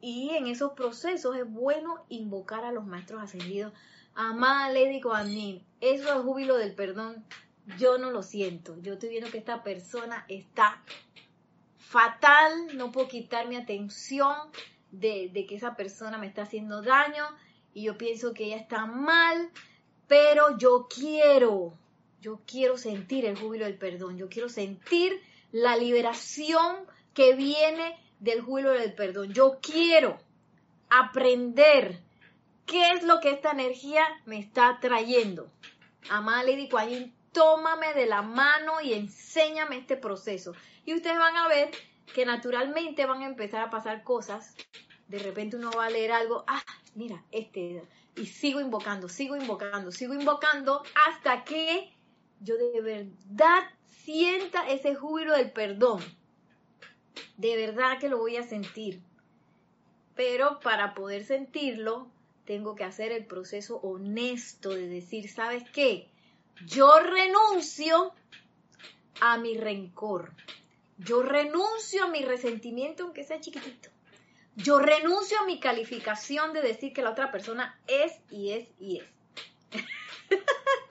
[0.02, 3.74] Y en esos procesos es bueno invocar a los maestros ascendidos.
[4.16, 7.24] Amada Lady Kuan Yin, eso es júbilo del perdón.
[7.78, 8.76] Yo no lo siento.
[8.82, 10.84] Yo estoy viendo que esta persona está
[11.78, 12.76] fatal.
[12.76, 14.36] No puedo quitar mi atención
[14.92, 17.26] de, de que esa persona me está haciendo daño.
[17.74, 19.50] Y yo pienso que ella está mal.
[20.08, 21.74] Pero yo quiero,
[22.24, 24.18] yo quiero sentir el júbilo del perdón.
[24.18, 26.78] Yo quiero sentir la liberación
[27.14, 29.34] que viene del júbilo del perdón.
[29.34, 30.18] Yo quiero
[30.90, 32.00] aprender
[32.66, 35.52] qué es lo que esta energía me está trayendo.
[36.10, 40.54] Amada Lady Kuan tómame de la mano y enséñame este proceso.
[40.86, 41.72] Y ustedes van a ver
[42.14, 44.56] que naturalmente van a empezar a pasar cosas.
[45.10, 46.64] De repente uno va a leer algo, ah,
[46.96, 47.84] mira, este,
[48.16, 51.92] y sigo invocando, sigo invocando, sigo invocando hasta que
[52.44, 56.04] yo de verdad sienta ese júbilo del perdón.
[57.38, 59.02] De verdad que lo voy a sentir.
[60.16, 62.08] Pero para poder sentirlo,
[62.46, 66.10] tengo que hacer el proceso honesto de decir, ¿sabes qué?
[66.66, 68.14] Yo renuncio
[69.22, 70.34] a mi rencor.
[70.98, 73.90] Yo renuncio a mi resentimiento, aunque sea chiquitito.
[74.56, 79.00] Yo renuncio a mi calificación de decir que la otra persona es y es y
[79.00, 79.06] es.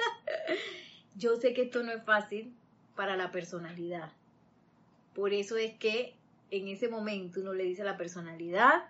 [1.17, 2.55] Yo sé que esto no es fácil,
[2.95, 4.13] para la personalidad.
[5.15, 6.15] Por eso es que
[6.51, 8.85] en ese momento uno le dice a la personalidad,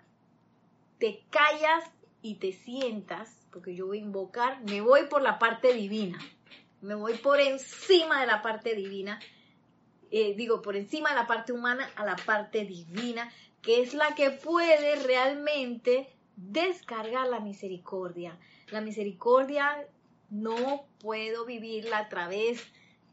[0.99, 1.83] te callas
[2.21, 6.19] y te sientas, porque yo voy a invocar, me voy por la parte divina,
[6.81, 9.19] me voy por encima de la parte divina,
[10.11, 13.31] eh, digo, por encima de la parte humana a la parte divina,
[13.61, 18.37] que es la que puede realmente descargar la misericordia.
[18.69, 19.87] La misericordia
[20.33, 22.65] no puedo vivirla a través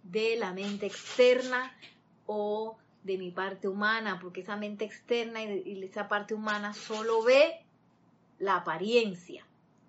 [0.02, 1.76] de la mente externa
[2.24, 7.60] o de mi parte humana, porque esa mente externa y, esa parte humana solo ve
[8.38, 9.44] la apariencia.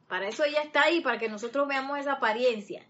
[0.10, 2.86] Para eso ella está ahí, para que nosotros veamos esa apariencia.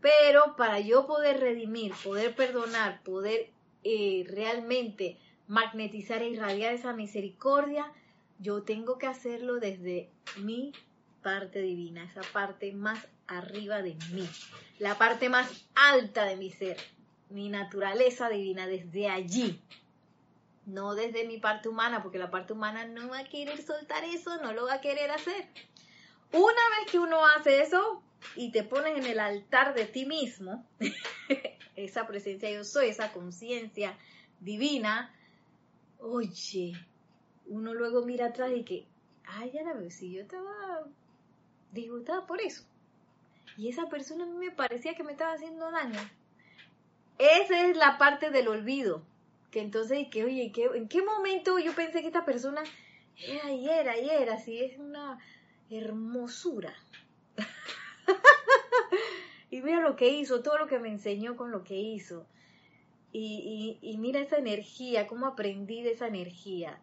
[0.00, 3.50] Pero para yo poder redimir, poder perdonar, poder
[3.84, 7.92] eh, realmente magnetizar e irradiar esa misericordia,
[8.40, 10.72] yo tengo que hacerlo desde mi
[11.22, 14.28] parte divina, esa parte más arriba de mí,
[14.78, 16.76] la parte más alta de mi ser,
[17.30, 19.60] mi naturaleza divina desde allí,
[20.66, 24.36] no desde mi parte humana, porque la parte humana no va a querer soltar eso,
[24.42, 25.46] no lo va a querer hacer.
[26.32, 28.02] Una vez que uno hace eso
[28.36, 30.66] y te pones en el altar de ti mismo,
[31.76, 33.96] esa presencia yo soy, esa conciencia
[34.40, 35.14] divina,
[35.98, 36.74] oye,
[37.46, 38.86] uno luego mira atrás y que,
[39.24, 40.84] ay, ya la veo, si yo estaba
[41.72, 42.64] disgustada por eso.
[43.58, 45.98] Y esa persona a mí me parecía que me estaba haciendo daño.
[47.18, 49.02] Esa es la parte del olvido.
[49.50, 52.62] Que entonces, que, oye, ¿en qué momento yo pensé que esta persona
[53.16, 55.18] era ayer, ayer, así es una
[55.70, 56.72] hermosura?
[59.50, 62.26] y mira lo que hizo, todo lo que me enseñó con lo que hizo.
[63.10, 66.78] Y, y, y, mira esa energía, cómo aprendí de esa energía.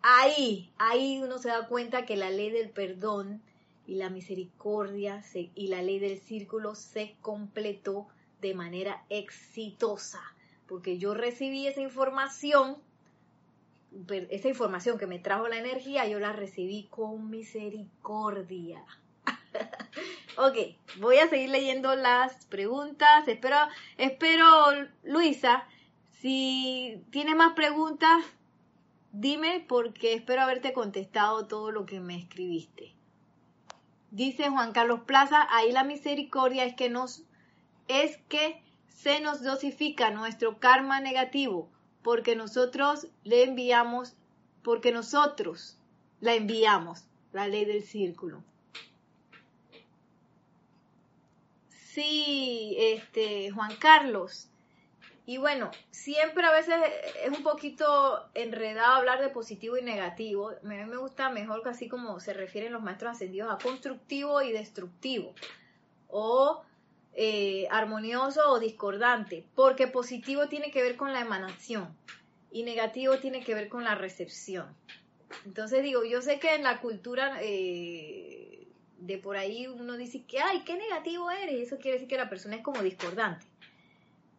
[0.00, 3.42] Ahí, ahí uno se da cuenta que la ley del perdón
[3.86, 5.22] y la misericordia
[5.54, 8.08] y la ley del círculo se completó
[8.40, 10.20] de manera exitosa,
[10.66, 12.76] porque yo recibí esa información,
[14.30, 18.84] esa información que me trajo la energía, yo la recibí con misericordia.
[20.36, 20.56] ok,
[20.98, 23.26] voy a seguir leyendo las preguntas.
[23.28, 23.56] Espero,
[23.96, 24.46] espero,
[25.04, 25.66] Luisa,
[26.20, 28.24] si tiene más preguntas,
[29.12, 32.93] dime porque espero haberte contestado todo lo que me escribiste.
[34.14, 37.24] Dice Juan Carlos Plaza, ahí la misericordia es que nos
[37.88, 41.68] es que se nos dosifica nuestro karma negativo
[42.00, 44.14] porque nosotros le enviamos
[44.62, 45.78] porque nosotros
[46.20, 48.44] la enviamos, la ley del círculo.
[51.70, 54.48] Sí, este Juan Carlos,
[55.26, 56.74] y bueno, siempre a veces
[57.24, 60.50] es un poquito enredado hablar de positivo y negativo.
[60.50, 64.52] A mí me gusta mejor así como se refieren los maestros ascendidos a constructivo y
[64.52, 65.34] destructivo.
[66.08, 66.62] O
[67.14, 69.46] eh, armonioso o discordante.
[69.54, 71.96] Porque positivo tiene que ver con la emanación
[72.52, 74.66] y negativo tiene que ver con la recepción.
[75.46, 78.68] Entonces digo, yo sé que en la cultura eh,
[78.98, 81.66] de por ahí uno dice que, ay, qué negativo eres.
[81.66, 83.46] Eso quiere decir que la persona es como discordante.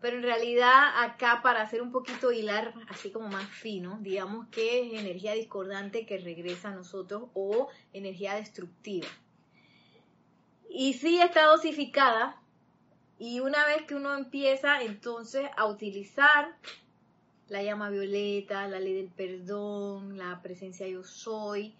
[0.05, 4.81] Pero en realidad acá para hacer un poquito hilar así como más fino, digamos que
[4.81, 9.07] es energía discordante que regresa a nosotros o energía destructiva.
[10.69, 12.39] Y sí está dosificada
[13.17, 16.55] y una vez que uno empieza entonces a utilizar
[17.47, 21.75] la llama violeta, la ley del perdón, la presencia yo soy,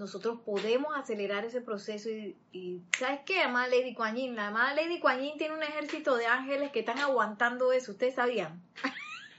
[0.00, 3.42] nosotros podemos acelerar ese proceso y, ¿sabes qué?
[3.42, 6.98] Amada Lady Kuan Yin, la amada Lady Kuan tiene un ejército de ángeles que están
[7.00, 8.62] aguantando eso, ¿ustedes sabían?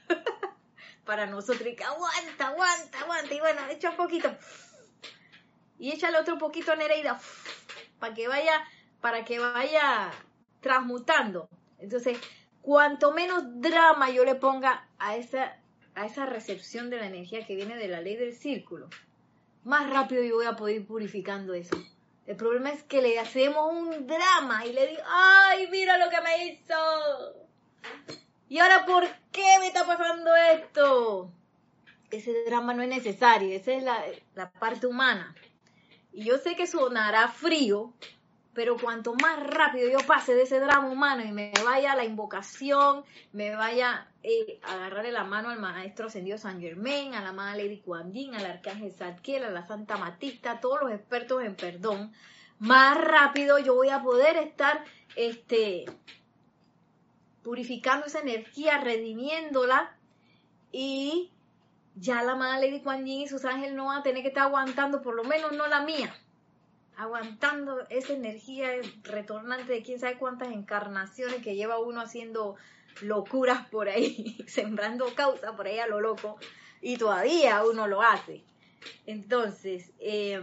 [1.04, 4.30] Para nosotros, y que aguanta, aguanta, aguanta, y bueno, echa un poquito,
[5.80, 7.20] y échale otro poquito a Nereida,
[8.00, 8.64] para que vaya,
[9.02, 10.12] para que vaya
[10.60, 11.50] transmutando.
[11.80, 12.20] Entonces,
[12.62, 15.58] cuanto menos drama yo le ponga a esa,
[15.96, 18.90] a esa recepción de la energía que viene de la ley del círculo,
[19.64, 21.76] más rápido yo voy a poder ir purificando eso.
[22.26, 26.22] El problema es que le hacemos un drama y le digo, ay, mira lo que
[26.22, 26.76] me hizo.
[28.48, 31.32] ¿Y ahora por qué me está pasando esto?
[32.10, 34.04] Ese drama no es necesario, esa es la,
[34.36, 35.34] la parte humana.
[36.14, 37.94] Y yo sé que sonará frío,
[38.54, 42.04] pero cuanto más rápido yo pase de ese drama humano y me vaya a la
[42.04, 47.32] invocación, me vaya eh, a agarrarle la mano al maestro ascendido San Germain, a la
[47.32, 51.56] madre Lady Kuan al arcángel Zadkiel, a la Santa Matista, a todos los expertos en
[51.56, 52.12] perdón,
[52.60, 54.84] más rápido yo voy a poder estar
[55.16, 55.86] este,
[57.44, 59.96] purificando esa energía, redimiéndola
[60.74, 61.32] y
[61.96, 65.02] ya la madre Lady Kuan y sus ángeles no van a tener que estar aguantando,
[65.02, 66.14] por lo menos no la mía
[66.96, 68.70] aguantando esa energía
[69.04, 72.56] retornante de quién sabe cuántas encarnaciones que lleva uno haciendo
[73.02, 76.38] locuras por ahí, sembrando causa por ahí a lo loco,
[76.82, 78.44] y todavía uno lo hace.
[79.06, 80.42] Entonces, eh,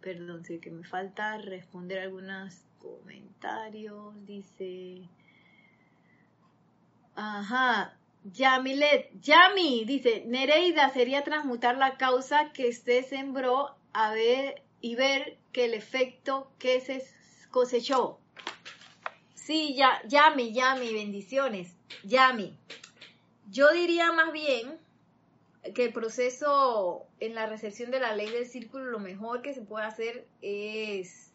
[0.00, 4.14] perdón, sé que me falta responder algunos comentarios.
[4.26, 5.08] Dice,
[7.14, 14.94] ajá, Yamilet, Yami, dice, Nereida sería transmutar la causa que usted sembró a ver y
[14.94, 17.04] ver que el efecto que se
[17.50, 18.20] cosechó.
[19.34, 21.74] Sí, ya, Yami, Yami, bendiciones.
[22.04, 22.56] Yami.
[23.50, 24.78] Yo diría más bien
[25.74, 29.62] que el proceso en la recepción de la ley del círculo, lo mejor que se
[29.62, 31.32] puede hacer es,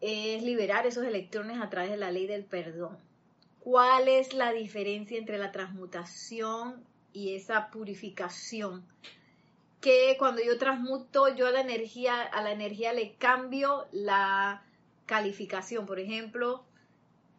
[0.00, 3.05] es liberar esos electrones a través de la ley del perdón
[3.66, 8.86] cuál es la diferencia entre la transmutación y esa purificación.
[9.80, 14.62] Que cuando yo transmuto, yo a la energía, a la energía le cambio la
[15.06, 15.84] calificación.
[15.84, 16.62] Por ejemplo,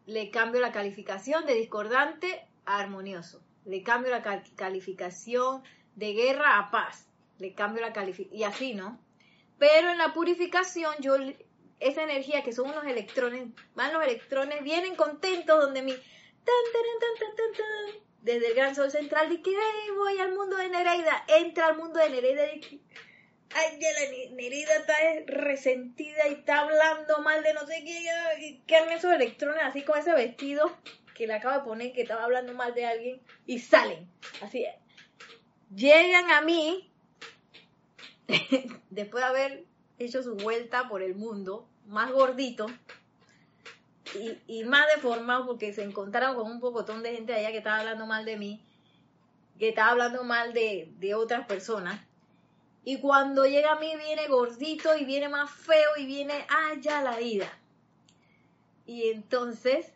[0.04, 3.40] le cambio la calificación de discordante a armonioso.
[3.64, 5.62] Le cambio la calificación
[5.96, 7.06] de guerra a paz.
[7.38, 8.38] Le cambio la calificación.
[8.38, 9.00] Y así, ¿no?
[9.58, 11.16] Pero en la purificación, yo
[11.80, 15.94] esa energía que son unos electrones, van los electrones, vienen contentos donde mi
[18.22, 19.56] desde el gran sol central, de que
[19.96, 22.80] voy al mundo de Nereida, entra al mundo de Nereida y que,
[23.48, 24.94] la Nereida está
[25.26, 29.98] resentida y está hablando mal de no sé qué, que han esos electrones así con
[29.98, 30.76] ese vestido
[31.14, 34.08] que le acabo de poner que estaba hablando mal de alguien y salen,
[34.42, 34.64] así,
[35.74, 36.92] llegan a mí
[38.90, 39.64] después de haber
[39.98, 42.66] hecho su vuelta por el mundo, más gordito,
[44.46, 48.06] y, más deformado porque se encontraron con un pocotón de gente allá que estaba hablando
[48.06, 48.62] mal de mí,
[49.58, 52.00] que estaba hablando mal de, otras personas.
[52.84, 57.18] Y cuando llega a mí viene gordito y viene más feo y viene allá la
[57.18, 57.52] vida.
[58.86, 59.92] Y entonces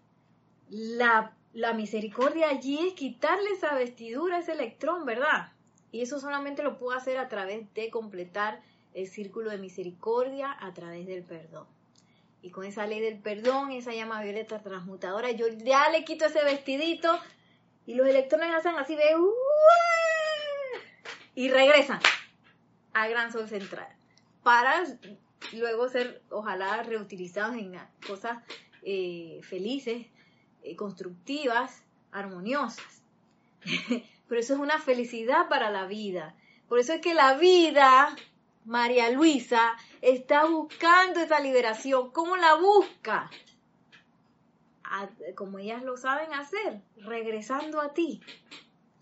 [0.68, 5.52] la, la misericordia allí es quitarle esa vestidura, ese electrón, ¿verdad?
[5.90, 8.60] Y eso solamente lo puedo hacer a través de completar
[8.92, 11.66] el círculo de misericordia a través del perdón.
[12.42, 16.42] Y con esa ley del perdón, esa llama violeta transmutadora, yo ya le quito ese
[16.44, 17.18] vestidito
[17.86, 19.04] y los electrones hacen así de...
[21.34, 22.00] y regresan
[22.92, 23.88] al gran sol central
[24.42, 24.84] para
[25.52, 28.38] luego ser, ojalá, reutilizados en cosas
[28.82, 30.06] eh, felices,
[30.62, 33.02] eh, constructivas, armoniosas.
[34.28, 36.34] Pero eso es una felicidad para la vida.
[36.68, 38.16] Por eso es que la vida
[38.64, 42.10] María Luisa está buscando esa liberación.
[42.12, 43.30] ¿Cómo la busca?
[45.34, 48.20] como ellas lo saben hacer, regresando a ti.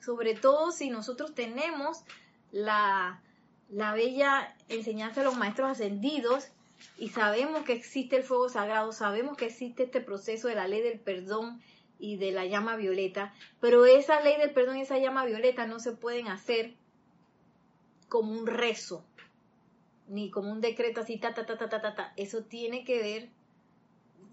[0.01, 2.05] Sobre todo si nosotros tenemos
[2.53, 3.21] la,
[3.69, 6.49] la bella enseñanza de los maestros ascendidos
[6.97, 10.81] y sabemos que existe el fuego sagrado, sabemos que existe este proceso de la ley
[10.81, 11.61] del perdón
[11.99, 15.81] y de la llama violeta, pero esa ley del perdón y esa llama violeta no
[15.81, 16.75] se pueden hacer
[18.09, 19.05] como un rezo,
[20.11, 23.31] ni como un decreto así, ta, ta, ta, ta, ta, ta, Eso tiene que ver,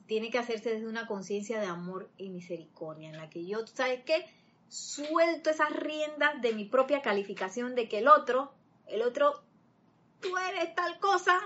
[0.08, 4.04] tiene que hacerse desde una conciencia de amor y misericordia, en la que yo, ¿sabes
[4.04, 4.26] qué?
[4.70, 8.52] Suelto esas riendas de mi propia calificación de que el otro,
[8.88, 9.44] el otro,
[10.20, 11.40] tú eres tal cosa,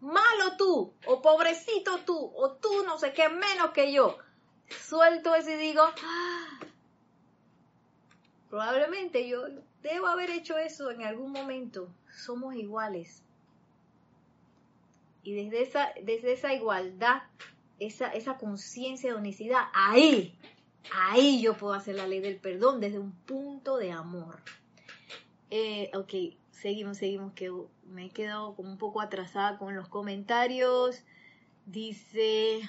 [0.00, 4.16] malo tú, o pobrecito tú, o tú no sé qué menos que yo.
[4.80, 6.60] suelto eso y digo, ah,
[8.48, 9.44] probablemente yo
[9.82, 11.92] debo haber hecho eso en algún momento.
[12.10, 13.25] Somos iguales.
[15.26, 17.24] Y desde esa, desde esa igualdad,
[17.80, 20.38] esa, esa conciencia de unicidad, ahí,
[20.92, 24.40] ahí yo puedo hacer la ley del perdón desde un punto de amor.
[25.50, 27.50] Eh, ok, seguimos, seguimos, que
[27.88, 31.02] me he quedado como un poco atrasada con los comentarios.
[31.64, 32.60] Dice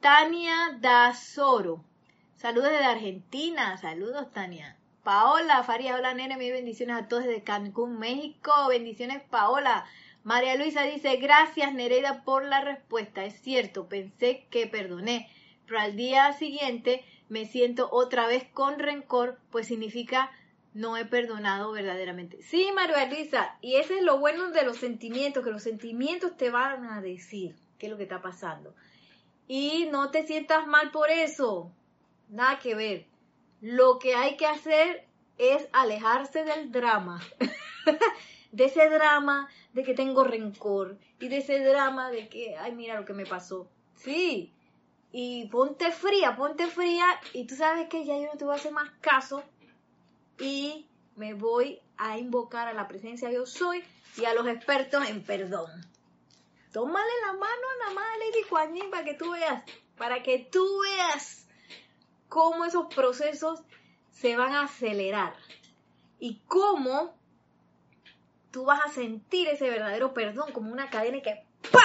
[0.00, 1.84] Tania Dazoro.
[2.34, 3.78] Saludos desde Argentina.
[3.78, 4.76] Saludos, Tania.
[5.02, 8.52] Paola Faría, hola nene, mis bendiciones a todos desde Cancún, México.
[8.68, 9.84] Bendiciones, Paola.
[10.22, 13.24] María Luisa dice, gracias Nereida por la respuesta.
[13.24, 15.28] Es cierto, pensé que perdoné,
[15.66, 20.30] pero al día siguiente me siento otra vez con rencor, pues significa
[20.72, 22.40] no he perdonado verdaderamente.
[22.40, 26.50] Sí, María Luisa, y ese es lo bueno de los sentimientos, que los sentimientos te
[26.50, 28.72] van a decir qué es lo que está pasando.
[29.48, 31.72] Y no te sientas mal por eso,
[32.28, 33.11] nada que ver.
[33.62, 35.06] Lo que hay que hacer
[35.38, 37.22] es alejarse del drama,
[38.52, 42.98] de ese drama de que tengo rencor y de ese drama de que, ay, mira
[42.98, 43.70] lo que me pasó.
[43.94, 44.52] Sí,
[45.12, 48.56] y ponte fría, ponte fría y tú sabes que ya yo no te voy a
[48.56, 49.44] hacer más caso
[50.40, 53.84] y me voy a invocar a la presencia yo soy
[54.16, 55.70] y a los expertos en perdón.
[56.72, 59.62] Tómale la mano a la madre Lady Kuan para que tú veas,
[59.96, 61.46] para que tú veas
[62.32, 63.60] cómo esos procesos
[64.10, 65.34] se van a acelerar
[66.18, 67.14] y cómo
[68.50, 71.84] tú vas a sentir ese verdadero perdón como una cadena que ¡pa!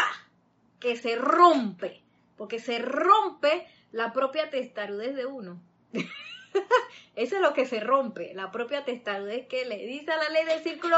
[0.80, 2.02] que se rompe
[2.38, 5.62] porque se rompe la propia testarudez de uno.
[7.18, 10.46] Eso es lo que se rompe, la propia testarudez que le dice a la ley
[10.46, 10.98] del círculo,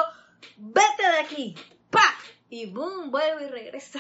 [0.57, 1.55] vete de aquí,
[1.89, 2.13] pa,
[2.51, 3.99] y boom, vuelve y regresa.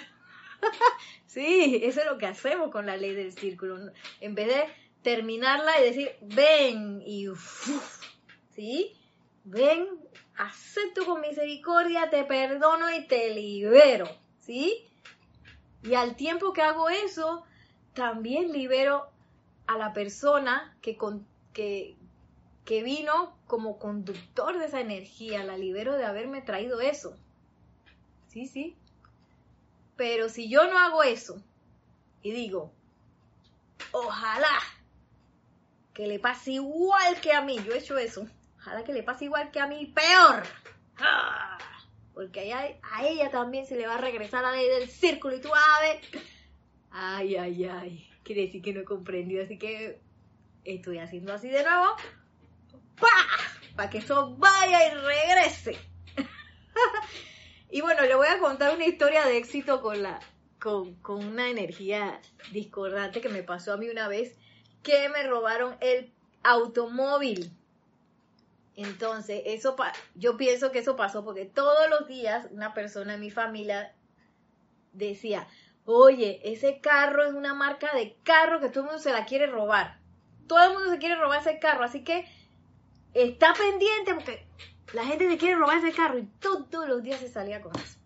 [1.25, 3.91] sí, eso es lo que hacemos con la ley del círculo.
[4.19, 7.69] En vez de terminarla y decir, ven, y uff,
[8.51, 8.95] ¿sí?
[9.43, 9.87] Ven,
[10.37, 14.07] acepto con misericordia, te perdono y te libero,
[14.39, 14.85] ¿sí?
[15.83, 17.43] Y al tiempo que hago eso,
[17.93, 19.09] también libero
[19.67, 20.97] a la persona que,
[21.53, 21.95] que,
[22.65, 27.15] que vino como conductor de esa energía, la libero de haberme traído eso.
[28.27, 28.75] Sí, sí.
[29.95, 31.41] Pero si yo no hago eso
[32.21, 32.71] y digo,
[33.91, 34.59] ojalá
[35.99, 38.25] que le pase igual que a mí, yo he hecho eso,
[38.57, 40.43] ojalá que le pase igual que a mí, peor.
[40.97, 41.57] ¡Ah!
[42.13, 45.49] porque a ella también se le va a regresar la ley del círculo y tú
[45.49, 46.01] vas a ver.
[46.89, 48.09] Ay, ay, ay.
[48.23, 49.99] Quiere decir que no he comprendido, así que
[50.63, 51.87] estoy haciendo así de nuevo.
[52.97, 53.75] ¡Pah!
[53.75, 55.77] Para que eso vaya y regrese.
[57.71, 60.21] y bueno, le voy a contar una historia de éxito con la
[60.61, 62.21] con, con una energía
[62.53, 64.38] discordante que me pasó a mí una vez
[64.83, 66.11] que me robaron el
[66.43, 67.51] automóvil.
[68.75, 69.75] Entonces, eso
[70.15, 73.93] yo pienso que eso pasó porque todos los días una persona en mi familia
[74.93, 75.47] decía,
[75.85, 79.47] oye, ese carro es una marca de carro que todo el mundo se la quiere
[79.47, 79.99] robar.
[80.47, 82.25] Todo el mundo se quiere robar ese carro, así que
[83.13, 84.47] está pendiente porque
[84.93, 87.97] la gente se quiere robar ese carro y todos los días se salía con eso.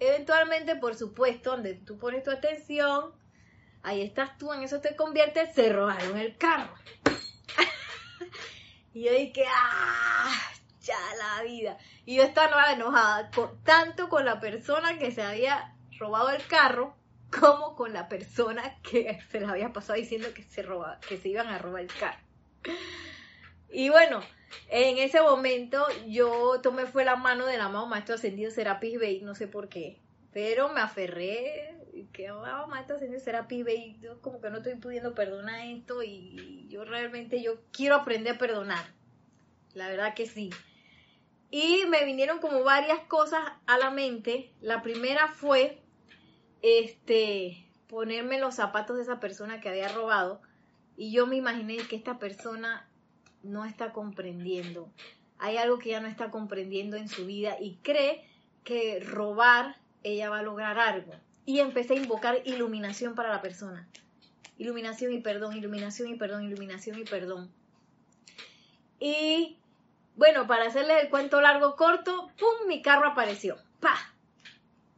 [0.00, 3.12] Eventualmente, por supuesto, donde tú pones tu atención,
[3.82, 6.74] ahí estás tú, en eso te conviertes, se robaron el carro.
[8.94, 10.52] Y yo dije, ¡ah!
[10.82, 11.78] Ya la vida.
[12.04, 13.30] Y yo estaba enojada
[13.64, 16.94] tanto con la persona que se había robado el carro
[17.30, 21.28] como con la persona que se la había pasado diciendo que se, roba, que se
[21.28, 22.22] iban a robar el carro.
[23.70, 24.20] Y bueno,
[24.68, 29.34] en ese momento yo tomé fue la mano del amado maestro ascendido Serapis Bey, no
[29.34, 30.02] sé por qué,
[30.32, 31.74] pero me aferré
[32.12, 36.66] que amado maestro ascendido Serapis Bey, yo como que no estoy pudiendo perdonar esto y
[36.68, 38.84] yo realmente yo quiero aprender a perdonar.
[39.74, 40.50] La verdad que sí.
[41.50, 44.52] Y me vinieron como varias cosas a la mente.
[44.60, 45.82] La primera fue
[46.62, 50.40] este ponerme los zapatos de esa persona que había robado
[50.96, 52.88] y yo me imaginé que esta persona
[53.42, 54.90] no está comprendiendo.
[55.38, 58.24] Hay algo que ella no está comprendiendo en su vida y cree
[58.64, 61.12] que robar ella va a lograr algo.
[61.44, 63.88] Y empecé a invocar iluminación para la persona.
[64.58, 67.50] Iluminación y perdón, iluminación y perdón, iluminación y perdón.
[69.00, 69.56] Y
[70.14, 72.68] bueno, para hacerles el cuento largo corto, ¡pum!
[72.68, 73.56] Mi carro apareció.
[73.80, 73.96] ¡Pa!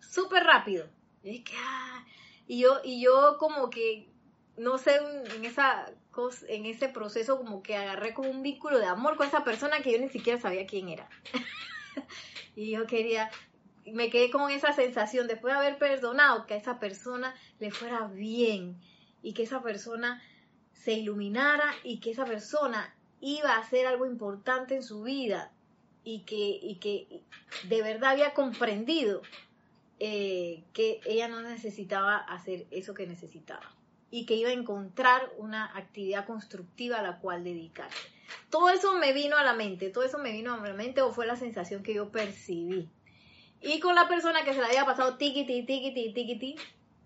[0.00, 0.86] Súper rápido.
[1.22, 2.04] Y, ah,
[2.48, 4.06] yo, y yo como que,
[4.56, 5.00] no sé,
[5.34, 5.86] en esa
[6.48, 9.92] en ese proceso como que agarré como un vínculo de amor con esa persona que
[9.92, 11.08] yo ni siquiera sabía quién era.
[12.56, 13.30] y yo quería,
[13.86, 18.06] me quedé con esa sensación después de haber perdonado que a esa persona le fuera
[18.06, 18.76] bien
[19.22, 20.22] y que esa persona
[20.72, 25.52] se iluminara y que esa persona iba a hacer algo importante en su vida
[26.02, 27.22] y que, y que
[27.68, 29.22] de verdad había comprendido
[29.98, 33.74] eh, que ella no necesitaba hacer eso que necesitaba
[34.10, 37.98] y que iba a encontrar una actividad constructiva a la cual dedicarse.
[38.50, 41.12] Todo eso me vino a la mente, todo eso me vino a la mente o
[41.12, 42.88] fue la sensación que yo percibí.
[43.64, 46.56] Y con la persona que se la había pasado tiquiti, tiquiti, tiquiti,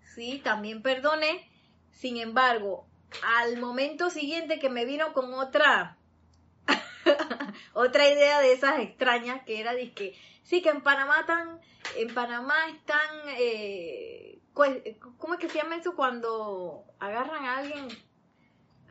[0.03, 1.49] sí, también perdoné.
[1.91, 2.85] Sin embargo,
[3.23, 5.97] al momento siguiente que me vino con otra,
[7.73, 11.61] otra idea de esas extrañas, que era de que, sí, que en Panamá están,
[11.95, 17.87] en Panamá están, eh, ¿cómo es que se llama eso cuando agarran a alguien,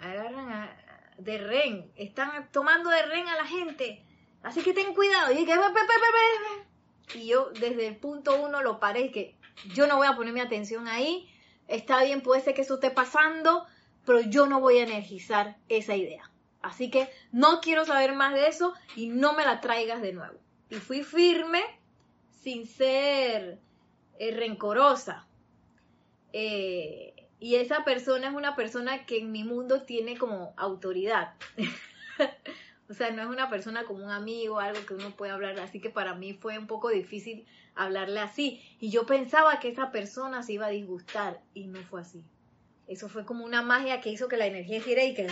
[0.01, 4.07] agarran a, de ren, están tomando de ren a la gente,
[4.43, 5.33] así que ten cuidado.
[5.33, 5.45] Y,
[7.14, 9.36] y yo desde el punto uno lo paré, que
[9.74, 11.28] yo no voy a poner mi atención ahí,
[11.66, 13.66] está bien, puede ser que eso esté pasando,
[14.04, 16.30] pero yo no voy a energizar esa idea.
[16.62, 20.38] Así que no quiero saber más de eso y no me la traigas de nuevo.
[20.70, 21.62] Y fui firme
[22.42, 23.59] sin ser
[24.18, 25.26] eh, rencorosa.
[26.32, 31.34] Eh, y esa persona es una persona que en mi mundo tiene como autoridad.
[32.91, 35.61] o sea, no es una persona como un amigo, algo que uno puede hablar.
[35.61, 38.62] Así que para mí fue un poco difícil hablarle así.
[38.80, 42.24] Y yo pensaba que esa persona se iba a disgustar y no fue así.
[42.86, 45.26] Eso fue como una magia que hizo que la energía hiciera y que...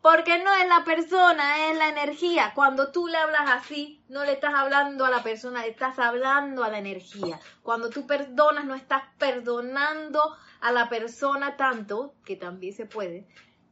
[0.00, 2.52] Porque no es la persona, es la energía.
[2.54, 6.62] Cuando tú le hablas así, no le estás hablando a la persona, le estás hablando
[6.62, 7.40] a la energía.
[7.62, 13.26] Cuando tú perdonas, no estás perdonando a la persona tanto, que también se puede,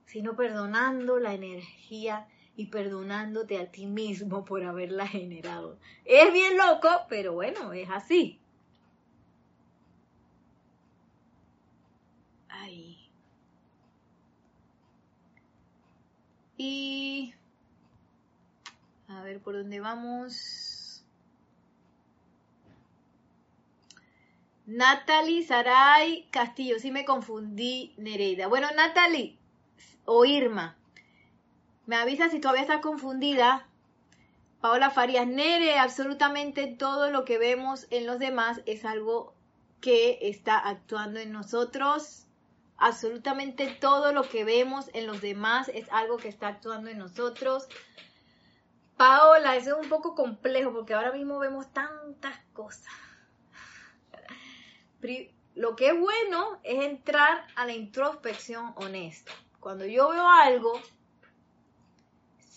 [0.06, 2.26] sino perdonando la energía
[2.56, 5.78] y perdonándote a ti mismo por haberla generado.
[6.04, 8.38] Es bien loco, pero bueno, es así.
[12.48, 12.98] Ay.
[16.56, 17.34] Y...
[19.08, 21.04] A ver por dónde vamos.
[24.66, 28.46] Natalie Saray Castillo, sí me confundí, Nereida.
[28.46, 29.36] Bueno, Natalie
[30.04, 30.76] o Irma,
[31.86, 33.66] me avisa si todavía estás confundida.
[34.60, 39.34] Paola Farías, Nere, absolutamente todo lo que vemos en los demás es algo
[39.80, 42.26] que está actuando en nosotros.
[42.76, 47.68] Absolutamente todo lo que vemos en los demás es algo que está actuando en nosotros.
[48.96, 52.92] Paola, eso es un poco complejo porque ahora mismo vemos tantas cosas.
[55.56, 59.32] Lo que es bueno es entrar a la introspección honesta.
[59.58, 60.80] Cuando yo veo algo,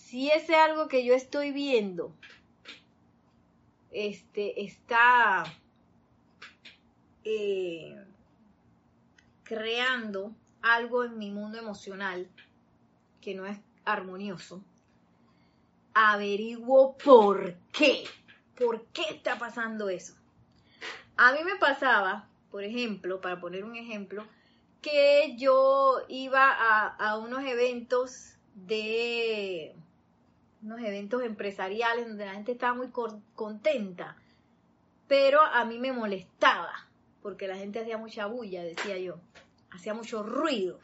[0.06, 2.14] si ese algo que yo estoy viendo
[3.90, 5.42] este, está
[7.24, 8.00] eh,
[9.42, 10.32] creando
[10.62, 12.30] algo en mi mundo emocional
[13.20, 14.62] que no es armonioso,
[15.92, 18.04] averiguo por qué.
[18.56, 20.14] ¿Por qué está pasando eso?
[21.16, 24.24] A mí me pasaba, por ejemplo, para poner un ejemplo,
[24.80, 29.74] que yo iba a, a unos eventos de
[30.66, 32.88] unos eventos empresariales donde la gente estaba muy
[33.34, 34.16] contenta,
[35.06, 36.72] pero a mí me molestaba
[37.22, 39.18] porque la gente hacía mucha bulla, decía yo,
[39.70, 40.78] hacía mucho ruido.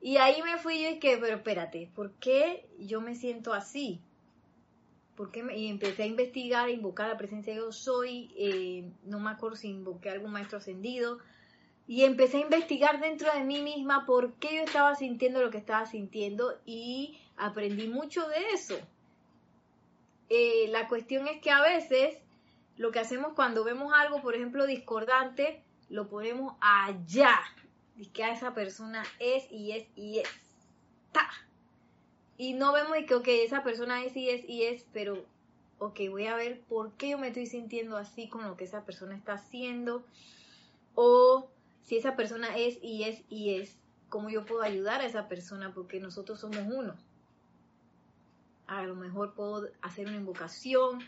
[0.00, 4.00] Y ahí me fui yo y que, pero espérate, ¿por qué yo me siento así?
[5.16, 9.18] ¿Por qué y empecé a investigar, a invocar la presencia de yo soy, eh, no
[9.18, 11.18] me acuerdo si invoqué algún maestro ascendido,
[11.86, 15.56] y empecé a investigar dentro de mí misma por qué yo estaba sintiendo lo que
[15.56, 18.78] estaba sintiendo y aprendí mucho de eso.
[20.28, 22.18] Eh, la cuestión es que a veces
[22.76, 27.40] lo que hacemos cuando vemos algo, por ejemplo, discordante, lo ponemos allá.
[27.96, 30.28] Y que a esa persona es y es y es.
[32.40, 35.24] Y no vemos que, ok, esa persona es y es y es, pero,
[35.80, 38.84] ok, voy a ver por qué yo me estoy sintiendo así con lo que esa
[38.84, 40.04] persona está haciendo.
[40.94, 41.50] O
[41.82, 43.76] si esa persona es y es y es,
[44.08, 46.94] cómo yo puedo ayudar a esa persona porque nosotros somos uno.
[48.68, 51.00] A lo mejor puedo hacer una invocación,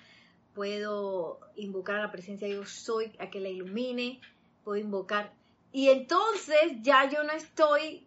[0.54, 4.20] puedo invocar a la presencia de yo soy, a que la ilumine,
[4.64, 5.32] puedo invocar.
[5.72, 8.06] Y entonces ya yo no estoy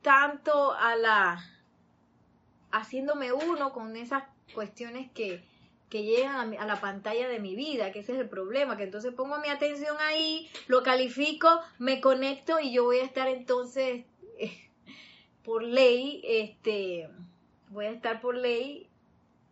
[0.00, 1.44] tanto a la
[2.70, 4.24] haciéndome uno con esas
[4.54, 5.44] cuestiones que,
[5.90, 9.12] que llegan a, la pantalla de mi vida, que ese es el problema, que entonces
[9.12, 11.48] pongo mi atención ahí, lo califico,
[11.78, 14.06] me conecto y yo voy a estar entonces
[15.44, 17.10] por ley, este,
[17.68, 18.88] voy a estar por ley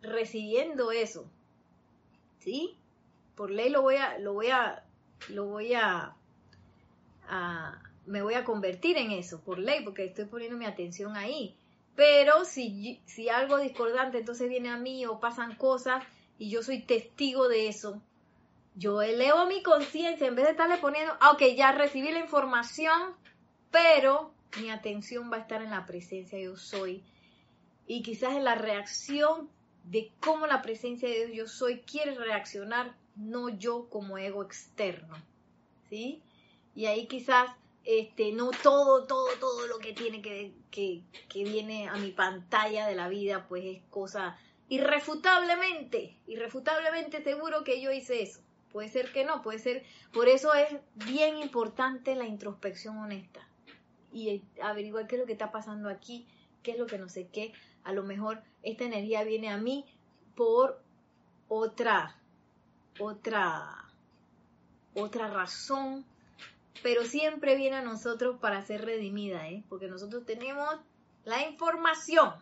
[0.02, 1.30] recibiendo eso.
[2.40, 2.76] ¿sí?
[3.40, 4.84] por ley lo voy a, lo voy a,
[5.30, 6.14] lo voy a,
[8.04, 11.56] me voy a convertir en eso, por ley, porque estoy poniendo mi atención ahí.
[11.96, 16.04] Pero si, si algo discordante entonces viene a mí o pasan cosas
[16.38, 18.02] y yo soy testigo de eso,
[18.74, 23.14] yo elevo mi conciencia en vez de estarle poniendo, ah, ok, ya recibí la información,
[23.70, 27.02] pero mi atención va a estar en la presencia yo soy.
[27.86, 29.48] Y quizás en la reacción
[29.84, 35.16] de cómo la presencia de Dios yo soy quiere reaccionar, no yo como ego externo.
[35.88, 36.22] ¿Sí?
[36.74, 37.50] Y ahí quizás
[37.84, 42.86] este, no todo, todo, todo lo que tiene que, que, que viene a mi pantalla
[42.86, 48.40] de la vida, pues es cosa irrefutablemente, irrefutablemente seguro que yo hice eso.
[48.72, 49.82] Puede ser que no, puede ser.
[50.12, 53.46] Por eso es bien importante la introspección honesta
[54.12, 56.26] y averiguar qué es lo que está pasando aquí,
[56.62, 57.52] qué es lo que no sé qué.
[57.84, 59.84] A lo mejor esta energía viene a mí
[60.34, 60.82] por
[61.48, 62.16] otra,
[62.98, 63.88] otra,
[64.94, 66.04] otra razón,
[66.82, 69.64] pero siempre viene a nosotros para ser redimida, ¿eh?
[69.68, 70.80] porque nosotros tenemos
[71.24, 72.32] la información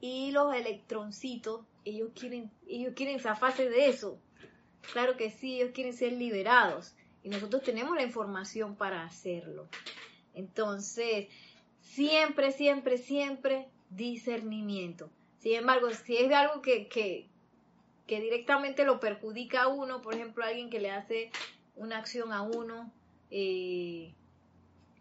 [0.00, 4.18] y los electroncitos, ellos quieren, ellos quieren zafarse de eso.
[4.92, 9.68] Claro que sí, ellos quieren ser liberados y nosotros tenemos la información para hacerlo.
[10.34, 11.28] Entonces,
[11.80, 15.10] siempre, siempre, siempre discernimiento.
[15.38, 17.28] Sin embargo, si es algo que, que,
[18.06, 21.30] que directamente lo perjudica a uno, por ejemplo, alguien que le hace
[21.76, 22.92] una acción a uno,
[23.30, 24.12] eh,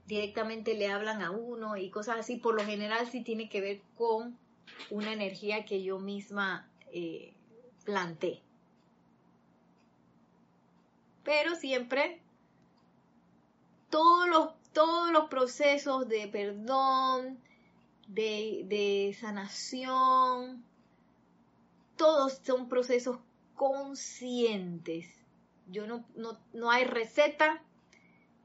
[0.05, 3.81] directamente le hablan a uno y cosas así, por lo general sí tiene que ver
[3.97, 4.37] con
[4.89, 7.33] una energía que yo misma eh,
[7.83, 8.41] planté.
[11.23, 12.21] Pero siempre
[13.89, 17.39] todos los, todos los procesos de perdón,
[18.07, 20.63] de, de sanación,
[21.95, 23.19] todos son procesos
[23.55, 25.07] conscientes.
[25.67, 27.61] Yo no, no, no hay receta,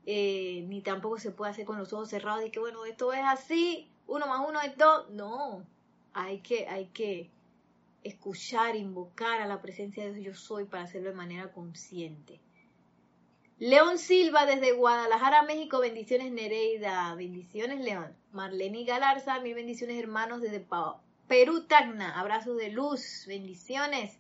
[0.06, 3.22] eh, ni tampoco se puede hacer con los ojos cerrados y que bueno, esto es
[3.24, 5.10] así, uno más uno es dos.
[5.10, 5.64] No,
[6.12, 7.30] hay que, hay que
[8.02, 12.40] escuchar, invocar a la presencia de Dios yo soy para hacerlo de manera consciente.
[13.62, 18.12] León Silva desde Guadalajara, México, bendiciones Nereida, bendiciones León.
[18.32, 20.66] Marlene Galarza, mil bendiciones hermanos desde
[21.28, 24.18] Perú, Tacna, abrazos de luz, bendiciones.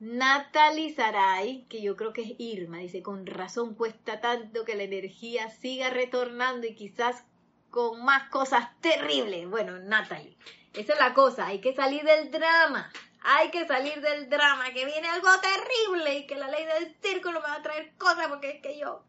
[0.00, 4.82] Natalie Saray, que yo creo que es Irma, dice, con razón cuesta tanto que la
[4.82, 7.22] energía siga retornando y quizás
[7.70, 9.48] con más cosas terribles.
[9.48, 10.36] Bueno, Natalie,
[10.74, 12.90] esa es la cosa, hay que salir del drama,
[13.22, 17.40] hay que salir del drama, que viene algo terrible y que la ley del círculo
[17.40, 19.04] me va a traer cosas porque es que yo...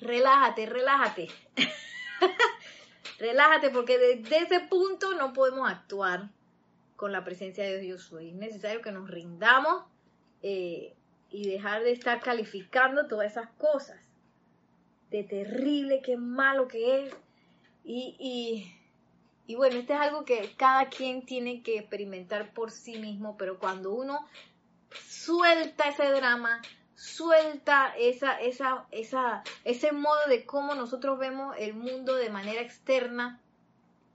[0.00, 1.28] Relájate, relájate.
[3.18, 6.30] relájate porque desde ese punto no podemos actuar
[6.96, 8.30] con la presencia de Dios soy.
[8.30, 9.84] Es necesario que nos rindamos
[10.42, 10.94] eh,
[11.30, 14.00] y dejar de estar calificando todas esas cosas.
[15.10, 17.14] De terrible, qué malo que es.
[17.84, 18.72] Y, y,
[19.54, 23.92] bueno, este es algo que cada quien tiene que experimentar por sí mismo, pero cuando
[23.92, 24.26] uno
[25.06, 26.60] suelta ese drama,
[26.94, 33.40] suelta esa, esa, esa, ese modo de cómo nosotros vemos el mundo de manera externa,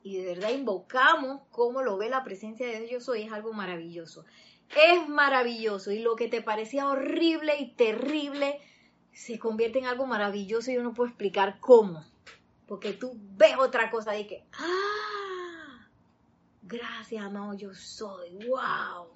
[0.04, 3.52] y de verdad invocamos cómo lo ve la presencia de Dios yo soy, es algo
[3.52, 4.24] maravilloso.
[4.70, 8.62] Es maravilloso y lo que te parecía horrible y terrible
[9.12, 12.06] se convierte en algo maravilloso y yo no puedo explicar cómo.
[12.68, 15.07] Porque tú ves otra cosa y que, ¡ah!
[16.68, 19.08] Gracias, amado, yo soy, wow.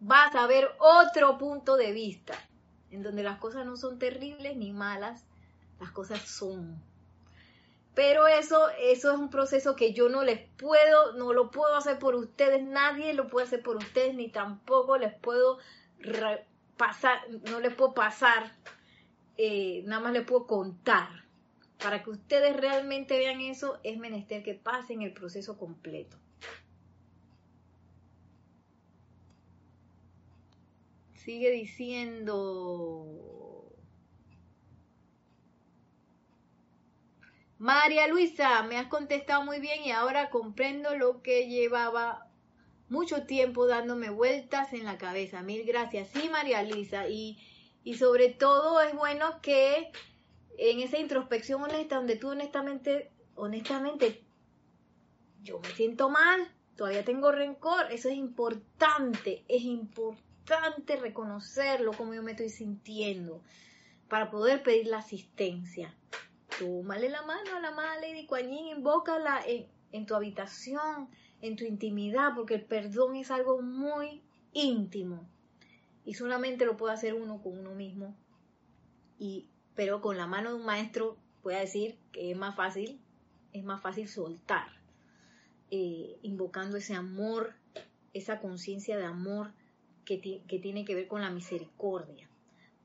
[0.00, 2.34] Vas a ver otro punto de vista
[2.90, 5.24] en donde las cosas no son terribles ni malas,
[5.78, 6.82] las cosas son
[7.94, 11.98] pero eso, eso es un proceso que yo no les puedo, no lo puedo hacer
[11.98, 15.58] por ustedes, nadie lo puede hacer por ustedes, ni tampoco les puedo
[16.76, 17.20] pasar,
[17.50, 18.56] no les puedo pasar,
[19.36, 21.08] eh, nada más les puedo contar.
[21.82, 26.19] Para que ustedes realmente vean eso, es menester que pasen el proceso completo.
[31.24, 33.06] Sigue diciendo
[37.58, 42.26] María Luisa, me has contestado muy bien y ahora comprendo lo que llevaba
[42.88, 45.42] mucho tiempo dándome vueltas en la cabeza.
[45.42, 46.08] Mil gracias.
[46.08, 47.06] Sí, María Luisa.
[47.06, 47.38] Y,
[47.84, 49.92] y sobre todo es bueno que
[50.56, 54.24] en esa introspección honesta, donde tú honestamente, honestamente,
[55.42, 60.29] yo me siento mal, todavía tengo rencor, eso es importante, es importante
[61.00, 63.42] reconocerlo como yo me estoy sintiendo
[64.08, 65.94] para poder pedir la asistencia
[66.60, 69.40] tómale la mano a la amada Lady Kuan invócala
[69.92, 71.08] en, tu habitación,
[71.40, 74.22] en tu intimidad, porque el perdón es algo muy
[74.52, 75.26] íntimo.
[76.04, 78.14] Y solamente lo puede hacer uno con uno mismo.
[79.18, 83.00] Y, pero con la mano de un maestro, puede decir que es más fácil,
[83.52, 84.68] es más fácil soltar,
[85.70, 87.54] eh, invocando ese amor,
[88.12, 89.52] esa conciencia de amor
[90.18, 92.28] que, tiene que ver con la misericordia.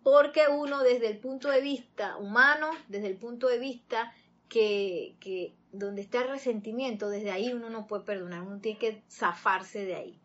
[0.03, 4.13] Porque uno desde el punto de vista humano, desde el punto de vista
[4.49, 9.01] que, que, donde está el resentimiento, desde ahí uno no puede perdonar, uno tiene que
[9.09, 10.19] zafarse de ahí,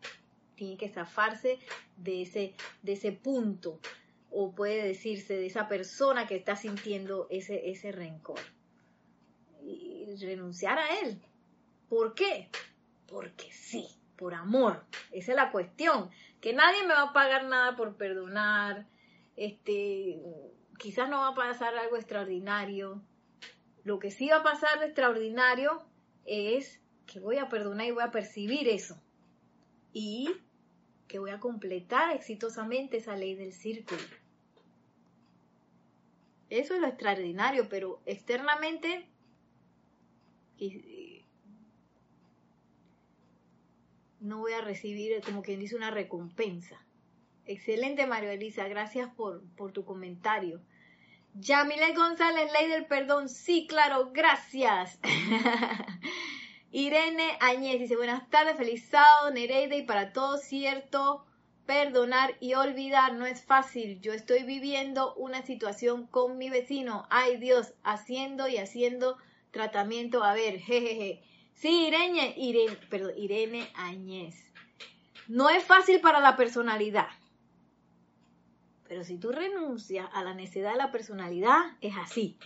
[0.55, 1.57] tiene que zafarse
[1.97, 3.79] de ese, de ese punto,
[4.29, 8.39] o puede decirse de esa persona que está sintiendo ese, ese rencor.
[9.63, 11.21] Y renunciar a él.
[11.89, 12.49] ¿Por qué?
[13.07, 14.83] Porque sí, por amor.
[15.11, 16.09] Esa es la cuestión.
[16.41, 18.87] Que nadie me va a pagar nada por perdonar.
[19.35, 20.19] Este,
[20.77, 23.01] quizás no va a pasar algo extraordinario,
[23.83, 25.83] lo que sí va a pasar de extraordinario
[26.25, 29.01] es que voy a perdonar y voy a percibir eso.
[29.91, 30.29] Y
[31.07, 34.01] que voy a completar exitosamente esa ley del círculo.
[36.49, 39.07] Eso es lo extraordinario, pero externamente
[44.21, 46.77] no voy a recibir, como quien dice, una recompensa.
[47.45, 50.61] Excelente, Mario Elisa, gracias por, por tu comentario.
[51.33, 53.29] Yamile González, ley del perdón.
[53.29, 54.99] Sí, claro, gracias.
[56.71, 61.25] Irene Añez dice, buenas tardes, feliz sábado, Nereide, y para todos cierto,
[61.65, 63.99] perdonar y olvidar no es fácil.
[64.01, 67.07] Yo estoy viviendo una situación con mi vecino.
[67.09, 69.17] Ay Dios, haciendo y haciendo
[69.51, 70.23] tratamiento.
[70.23, 71.23] A ver, jejeje.
[71.61, 74.51] Sí, Irene, Irene, perdón, Irene Añez.
[75.27, 77.09] No es fácil para la personalidad.
[78.87, 82.39] Pero si tú renuncias a la necesidad de la personalidad, es así.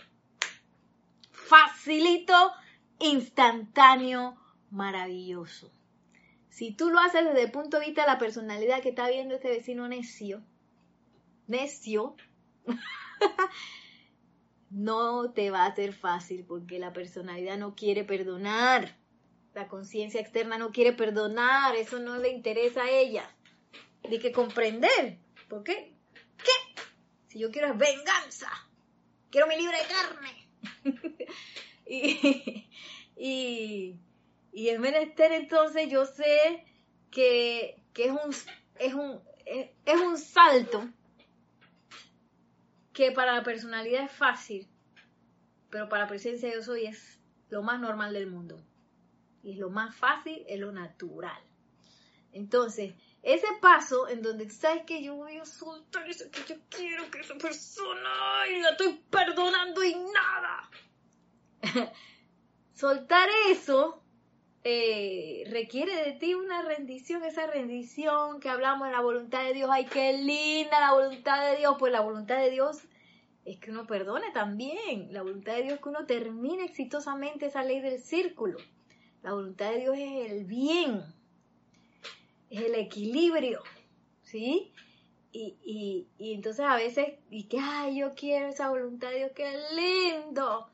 [1.30, 2.52] Facilito,
[2.98, 4.36] instantáneo,
[4.70, 5.72] maravilloso.
[6.50, 9.36] Si tú lo haces desde el punto de vista de la personalidad que está viendo
[9.36, 10.42] este vecino necio,
[11.46, 12.16] necio,
[14.68, 19.05] no te va a ser fácil porque la personalidad no quiere perdonar.
[19.56, 23.34] La conciencia externa no quiere perdonar, eso no le interesa a ella.
[24.04, 25.16] Hay que comprender.
[25.48, 25.94] ¿Por qué?
[26.36, 26.82] ¿Qué?
[27.28, 28.50] Si yo quiero es venganza.
[29.30, 31.28] Quiero mi libre de carne.
[31.86, 32.68] y,
[33.16, 33.96] y,
[34.52, 36.62] y el menester entonces yo sé
[37.10, 38.34] que, es, un,
[38.78, 40.86] es, un, es, un salto
[42.92, 44.68] que para la personalidad es fácil,
[45.70, 48.62] pero para la presencia de yo soy es lo más normal del mundo.
[49.46, 51.40] Y es lo más fácil, es lo natural.
[52.32, 57.08] Entonces, ese paso en donde sabes que yo voy a soltar eso que yo quiero
[57.12, 58.10] que esa persona
[58.50, 60.70] y la estoy perdonando y nada.
[62.74, 64.02] soltar eso
[64.64, 69.70] eh, requiere de ti una rendición, esa rendición que hablamos de la voluntad de Dios.
[69.72, 71.76] Ay, qué linda la voluntad de Dios.
[71.78, 72.82] Pues la voluntad de Dios
[73.44, 75.12] es que uno perdone también.
[75.12, 78.58] La voluntad de Dios es que uno termine exitosamente esa ley del círculo.
[79.22, 81.16] La voluntad de Dios es el bien
[82.50, 83.62] es el equilibrio,
[84.22, 84.72] ¿sí?
[85.32, 89.52] Y, y, entonces a veces, y que, ay, yo quiero esa voluntad de Dios, qué
[89.74, 90.70] lindo.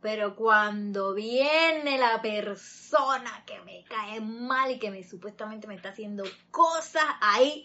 [0.00, 5.90] Pero cuando viene la persona que me cae mal y que me supuestamente me está
[5.90, 7.64] haciendo cosas, ahí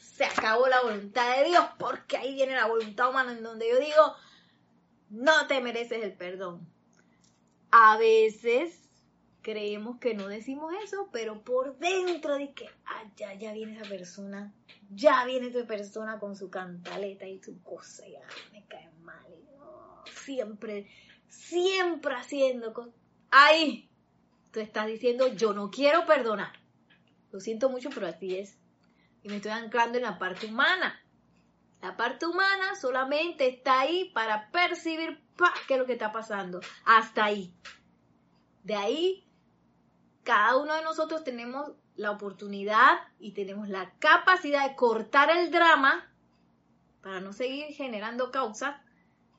[0.00, 3.78] se acabó la voluntad de Dios, porque ahí viene la voluntad humana en donde yo
[3.78, 4.14] digo,
[5.10, 6.66] no te mereces el perdón.
[7.70, 8.81] A veces
[9.42, 13.88] creemos que no decimos eso, pero por dentro de que, ah, ya, ya viene esa
[13.88, 14.54] persona,
[14.90, 18.20] ya viene esa persona con su cantaleta y su cosa, ya
[18.52, 19.26] me cae mal.
[20.24, 20.88] siempre,
[21.28, 22.94] siempre haciendo cosas.
[23.30, 23.90] Ahí,
[24.52, 26.52] tú estás diciendo, yo no quiero perdonar.
[27.32, 28.58] Lo siento mucho, pero así es.
[29.22, 31.00] Y me estoy anclando en la parte humana.
[31.80, 35.18] La parte humana solamente está ahí para percibir
[35.66, 36.60] qué es lo que está pasando.
[36.84, 37.54] Hasta ahí.
[38.62, 39.26] De ahí
[40.24, 46.08] cada uno de nosotros tenemos la oportunidad y tenemos la capacidad de cortar el drama
[47.02, 48.76] para no seguir generando causas,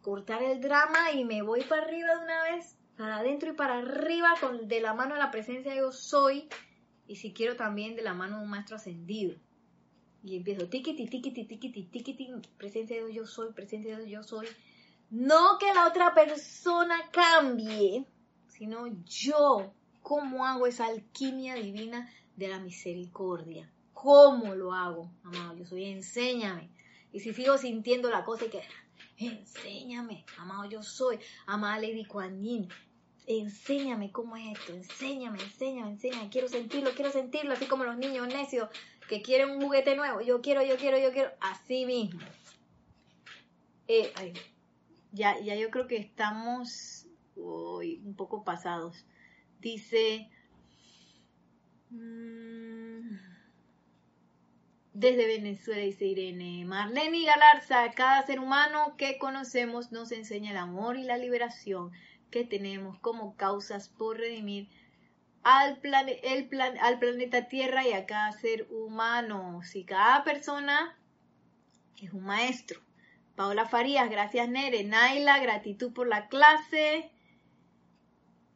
[0.01, 3.79] cortar el drama y me voy para arriba de una vez, para adentro y para
[3.79, 6.49] arriba con de la mano de la presencia de yo soy
[7.07, 9.37] y si quiero también de la mano de un maestro ascendido.
[10.23, 14.37] Y empiezo tiquiti, tiquiti, tiquiti, tiquiti, presencia de Dios yo soy, presencia de Dios yo
[14.37, 14.47] soy.
[15.09, 18.05] No que la otra persona cambie,
[18.47, 19.73] sino yo
[20.03, 23.67] ¿Cómo hago esa alquimia divina de la misericordia?
[23.93, 25.09] ¿Cómo lo hago?
[25.23, 26.69] Amado, yo soy, enséñame.
[27.11, 28.61] Y si sigo sintiendo la cosa y que,
[29.17, 32.43] enséñame, amado, yo soy, amada Lady Kuan
[33.25, 38.27] enséñame cómo es esto, enséñame, enséñame, enséñame, quiero sentirlo, quiero sentirlo, así como los niños
[38.27, 38.69] necios,
[39.07, 40.21] que quieren un juguete nuevo.
[40.21, 41.31] Yo quiero, yo quiero, yo quiero.
[41.39, 42.19] Así mismo.
[43.87, 44.11] Eh,
[45.11, 49.05] ya, ya yo creo que estamos un poco pasados.
[49.63, 50.29] Dice...
[51.89, 53.17] Mm,
[54.93, 56.65] desde Venezuela, dice Irene.
[56.65, 61.91] Marlene Galarza, cada ser humano que conocemos nos enseña el amor y la liberación
[62.29, 64.67] que tenemos como causas por redimir
[65.43, 65.79] al,
[66.23, 69.61] el plan al planeta Tierra y a cada ser humano.
[69.63, 70.97] Si cada persona
[72.01, 72.81] es un maestro.
[73.35, 74.83] Paola Farías, gracias Nere.
[74.83, 77.12] Naila, gratitud por la clase.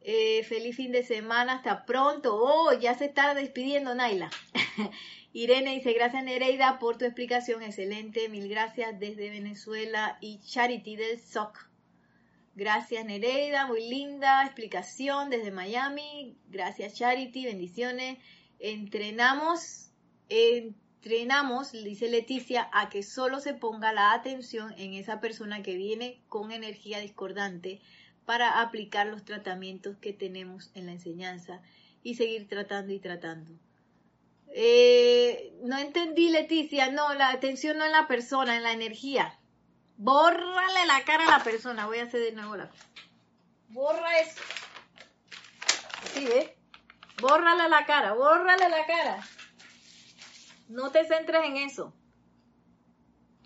[0.10, 2.34] Eh, feliz fin de semana, hasta pronto.
[2.34, 4.30] Oh, ya se está despidiendo Naila.
[5.34, 11.20] Irene dice, gracias Nereida por tu explicación, excelente, mil gracias desde Venezuela y Charity del
[11.20, 11.70] SOC.
[12.55, 16.38] Gracias Nereida, muy linda explicación desde Miami.
[16.47, 18.18] Gracias Charity, bendiciones.
[18.60, 19.91] Entrenamos,
[20.30, 26.22] entrenamos, dice Leticia, a que solo se ponga la atención en esa persona que viene
[26.30, 27.82] con energía discordante
[28.28, 31.62] para aplicar los tratamientos que tenemos en la enseñanza
[32.04, 33.54] y seguir tratando y tratando.
[34.50, 36.92] Eh, no entendí, Leticia.
[36.92, 39.40] No, la atención no en la persona, en la energía.
[39.96, 41.86] Bórrale la cara a la persona.
[41.86, 42.70] Voy a hacer de nuevo la
[43.70, 44.42] Borra eso.
[46.14, 46.50] ¿Sí ves?
[47.22, 49.26] Bórrale la cara, bórrale la cara.
[50.68, 51.94] No te centres en eso.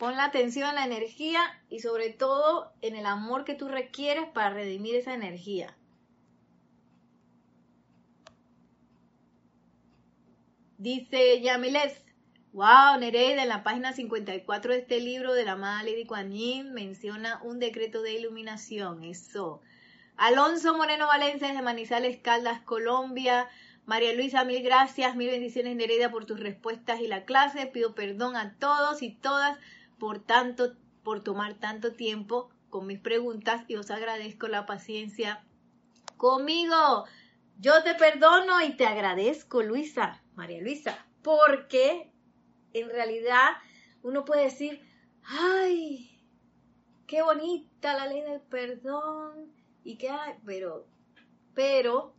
[0.02, 1.40] Pon la atención en la energía
[1.70, 5.78] y sobre todo en el amor que tú requieres para redimir esa energía.
[10.80, 12.04] Dice Yamilet,
[12.52, 16.34] wow, Nereida, en la página 54 de este libro de la amada Lady Kuan
[16.74, 19.62] menciona un decreto de iluminación, eso.
[20.18, 23.50] Alonso Moreno Valencia desde Manizales Caldas, Colombia.
[23.86, 27.68] María Luisa, mil gracias, mil bendiciones Nereida por tus respuestas y la clase.
[27.68, 29.60] Pido perdón a todos y todas
[30.02, 35.46] por tanto, por tomar tanto tiempo con mis preguntas y os agradezco la paciencia
[36.18, 37.06] conmigo.
[37.60, 40.24] Yo te perdono y te agradezco, Luisa.
[40.34, 42.12] María Luisa, porque
[42.74, 43.52] en realidad
[44.02, 44.82] uno puede decir,
[45.24, 46.20] ay,
[47.06, 50.88] qué bonita la ley del perdón y hay, pero,
[51.54, 52.16] pero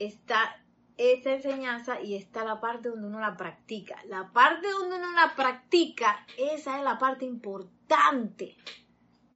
[0.00, 0.60] está
[0.96, 3.96] esa enseñanza y está la parte donde uno la practica.
[4.06, 8.56] La parte donde uno la practica, esa es la parte importante.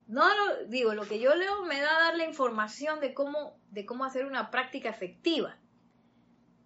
[0.07, 3.59] No lo digo, lo que yo leo me da a dar la información de cómo,
[3.71, 5.57] de cómo hacer una práctica efectiva.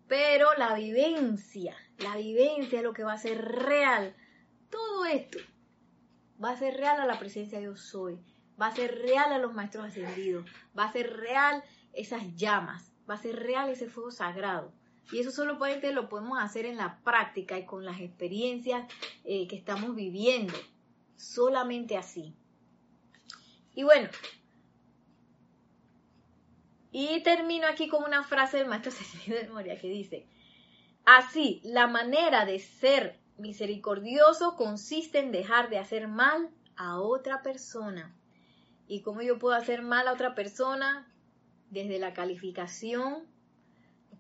[0.09, 4.15] Pero la vivencia, la vivencia es lo que va a ser real.
[4.69, 5.39] Todo esto
[6.43, 8.19] va a ser real a la presencia de Dios soy.
[8.61, 10.45] Va a ser real a los maestros ascendidos.
[10.79, 11.63] Va a ser real
[11.93, 12.93] esas llamas.
[13.09, 14.73] Va a ser real ese fuego sagrado.
[15.13, 15.59] Y eso solo
[15.93, 18.87] lo podemos hacer en la práctica y con las experiencias
[19.25, 20.55] eh, que estamos viviendo.
[21.17, 22.35] Solamente así.
[23.75, 24.09] Y bueno,
[26.93, 30.27] y termino aquí con una frase del maestro Cecilio de Moria que dice,
[31.05, 38.15] así, la manera de ser misericordioso consiste en dejar de hacer mal a otra persona.
[38.87, 41.07] ¿Y cómo yo puedo hacer mal a otra persona?
[41.71, 43.25] Desde la calificación,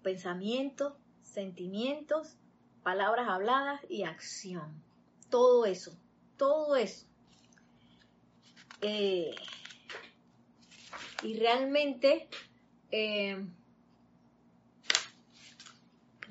[0.02, 2.36] pensamientos, sentimientos,
[2.82, 4.82] palabras habladas y acción.
[5.28, 5.96] Todo eso,
[6.36, 7.06] todo eso.
[8.82, 9.34] Eh,
[11.22, 12.28] y realmente
[12.90, 13.44] eh,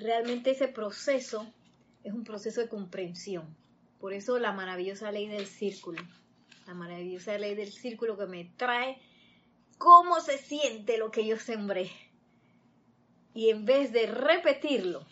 [0.00, 1.46] realmente ese proceso
[2.02, 3.56] es un proceso de comprensión.
[4.00, 6.02] Por eso la maravillosa ley del círculo,
[6.66, 8.98] la maravillosa ley del círculo que me trae
[9.78, 11.90] cómo se siente lo que yo sembré.
[13.34, 15.06] Y en vez de repetirlo,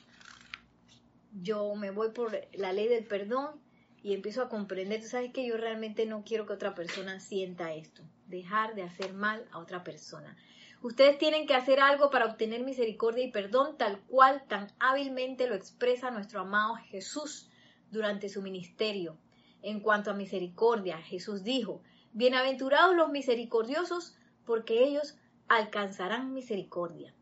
[1.41, 3.61] yo me voy por la ley del perdón
[4.03, 7.75] y empiezo a comprender, tú sabes que yo realmente no quiero que otra persona sienta
[7.75, 10.37] esto, dejar de hacer mal a otra persona.
[10.81, 15.57] Ustedes tienen que hacer algo para obtener misericordia y perdón tal cual tan hábilmente lo
[15.57, 17.51] expresa nuestro amado Jesús
[17.91, 19.19] durante su ministerio.
[19.63, 25.17] En cuanto a misericordia, Jesús dijo, Bienaventurados los misericordiosos, porque ellos
[25.49, 27.13] alcanzarán misericordia.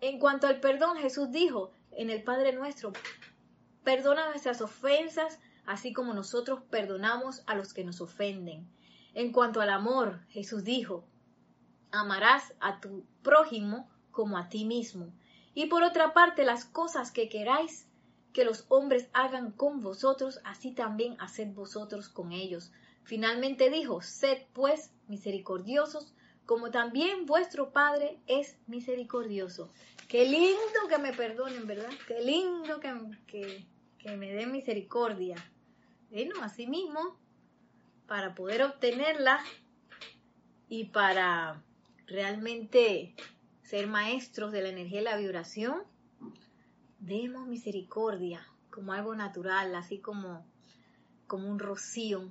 [0.00, 2.92] En cuanto al perdón, Jesús dijo en el Padre nuestro,
[3.84, 8.68] perdona nuestras ofensas, así como nosotros perdonamos a los que nos ofenden.
[9.14, 11.04] En cuanto al amor, Jesús dijo,
[11.92, 15.12] amarás a tu prójimo como a ti mismo.
[15.54, 17.86] Y por otra parte, las cosas que queráis
[18.32, 22.72] que los hombres hagan con vosotros, así también haced vosotros con ellos.
[23.04, 26.12] Finalmente dijo, sed pues misericordiosos,
[26.46, 29.70] como también vuestro Padre es misericordioso.
[30.08, 31.90] Qué lindo que me perdonen, ¿verdad?
[32.06, 33.66] Qué lindo que,
[33.98, 35.36] que me dé misericordia.
[36.10, 37.18] Bueno, así mismo,
[38.06, 39.42] para poder obtenerla
[40.68, 41.62] y para
[42.06, 43.14] realmente
[43.62, 45.82] ser maestros de la energía y la vibración,
[47.00, 50.44] demos misericordia como algo natural, así como,
[51.26, 52.28] como un rocío,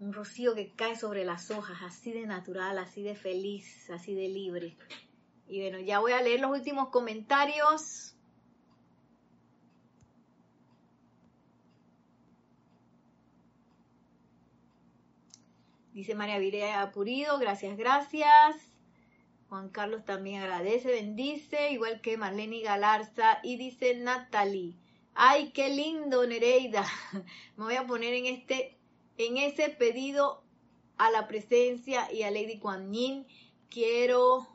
[0.00, 4.28] un rocío que cae sobre las hojas, así de natural, así de feliz, así de
[4.28, 4.76] libre.
[5.46, 8.16] Y bueno, ya voy a leer los últimos comentarios.
[15.92, 18.56] Dice María Virea Purido, gracias, gracias.
[19.50, 23.40] Juan Carlos también agradece, bendice, igual que Marlene Galarza.
[23.42, 24.76] Y dice Natalie,
[25.14, 26.86] ay, qué lindo Nereida.
[27.56, 28.79] Me voy a poner en este,
[29.18, 30.42] en ese pedido
[30.96, 33.26] a la presencia y a Lady Kuan Yin.
[33.68, 34.48] Quiero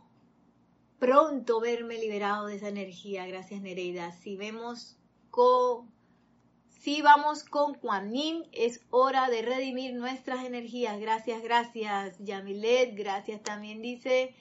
[0.99, 3.25] pronto verme liberado de esa energía.
[3.25, 4.11] Gracias Nereida.
[4.11, 4.97] Si vemos
[5.31, 5.93] con
[6.85, 10.99] si vamos con Juanín, es hora de redimir nuestras energías.
[10.99, 12.95] Gracias, gracias, Yamilet.
[12.95, 14.35] Gracias también, dice.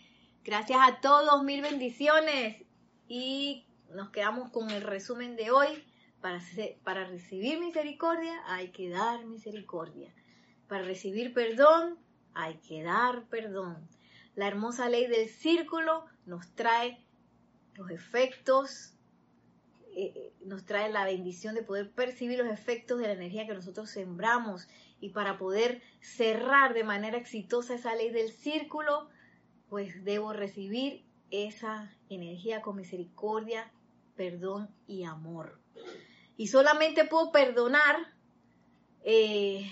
[0.44, 2.62] Gracias a todos, mil bendiciones.
[3.08, 5.68] Y nos quedamos con el resumen de hoy.
[6.24, 10.10] Para, recibir misericordia hay que dar misericordia.
[10.68, 11.98] Para recibir perdón
[12.32, 13.86] hay que dar perdón.
[14.34, 16.98] La hermosa ley del círculo nos trae
[17.74, 18.94] los efectos
[19.94, 23.52] eh, eh, nos trae la bendición de poder percibir los efectos de la energía que
[23.52, 24.66] nosotros sembramos
[25.00, 29.10] y para poder cerrar de manera exitosa esa ley del círculo,
[29.68, 33.70] pues debo recibir esa energía con misericordia,
[34.16, 35.63] perdón y amor.
[36.36, 37.96] Y solamente puedo perdonar
[39.02, 39.70] eh,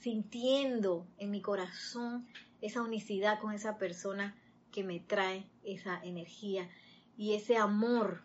[0.00, 2.26] sintiendo en mi corazón
[2.60, 4.36] esa unicidad con esa persona
[4.70, 6.68] que me trae esa energía
[7.16, 8.24] y ese amor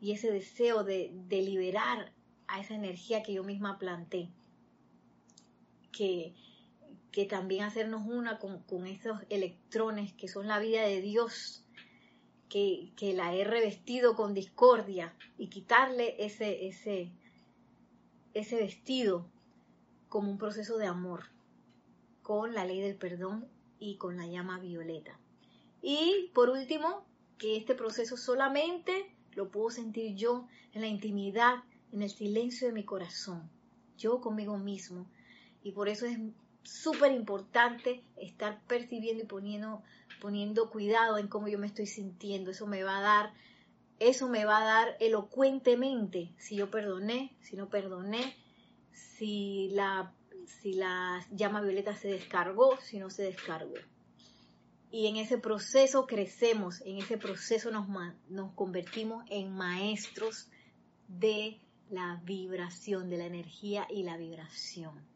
[0.00, 2.12] y ese deseo de, liberar
[2.46, 4.28] a esa energía que yo misma planté.
[5.92, 6.34] Que,
[7.10, 11.64] que también hacernos una con, esos electrones que son la vida de Dios,
[12.48, 17.10] que, que, la he revestido con discordia y quitarle ese, ese,
[18.34, 19.26] ese vestido
[20.08, 21.24] como un proceso de amor,
[22.22, 25.18] con la ley del perdón y con la llama violeta.
[25.82, 27.04] Y por último,
[27.38, 32.74] que este proceso solamente lo puedo sentir yo en la intimidad, en el silencio de
[32.74, 33.48] mi corazón,
[33.96, 35.06] yo conmigo mismo.
[35.62, 36.18] Y por eso es
[36.64, 39.82] súper importante estar percibiendo y poniendo,
[40.20, 42.50] poniendo cuidado en cómo yo me estoy sintiendo.
[42.50, 43.32] Eso me va a dar,
[43.98, 48.36] eso me va a dar elocuentemente si yo perdoné, si no perdoné,
[48.92, 50.12] si la,
[50.46, 53.74] si la llama violeta se descargó, si no se descargó
[54.90, 57.86] y en ese proceso crecemos, en ese proceso nos,
[58.28, 60.48] nos convertimos en maestros
[61.08, 61.60] de
[61.90, 65.06] la vibración, de la energía y la vibración.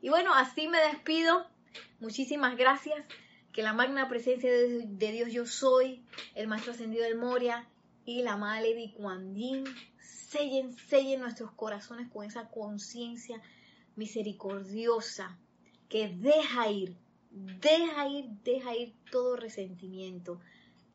[0.00, 1.46] Y bueno, así me despido.
[2.00, 3.04] Muchísimas gracias.
[3.56, 6.04] Que la magna presencia de, Dios yo soy,
[6.36, 7.66] el Maestro Ascendido del Moria
[8.04, 9.34] y la Madre Lady Kuan
[9.98, 13.42] sellen, sellen nuestros corazones con esa conciencia
[13.96, 15.36] misericordiosa
[15.88, 16.96] que deja ir
[17.38, 20.40] Deja ir, deja ir todo resentimiento,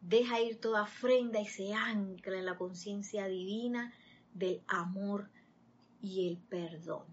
[0.01, 3.93] deja ir toda ofrenda y se ancla en la conciencia divina
[4.33, 5.29] del amor
[6.01, 7.05] y el perdón.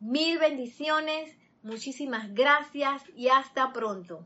[0.00, 4.24] Mil bendiciones, muchísimas gracias y hasta pronto.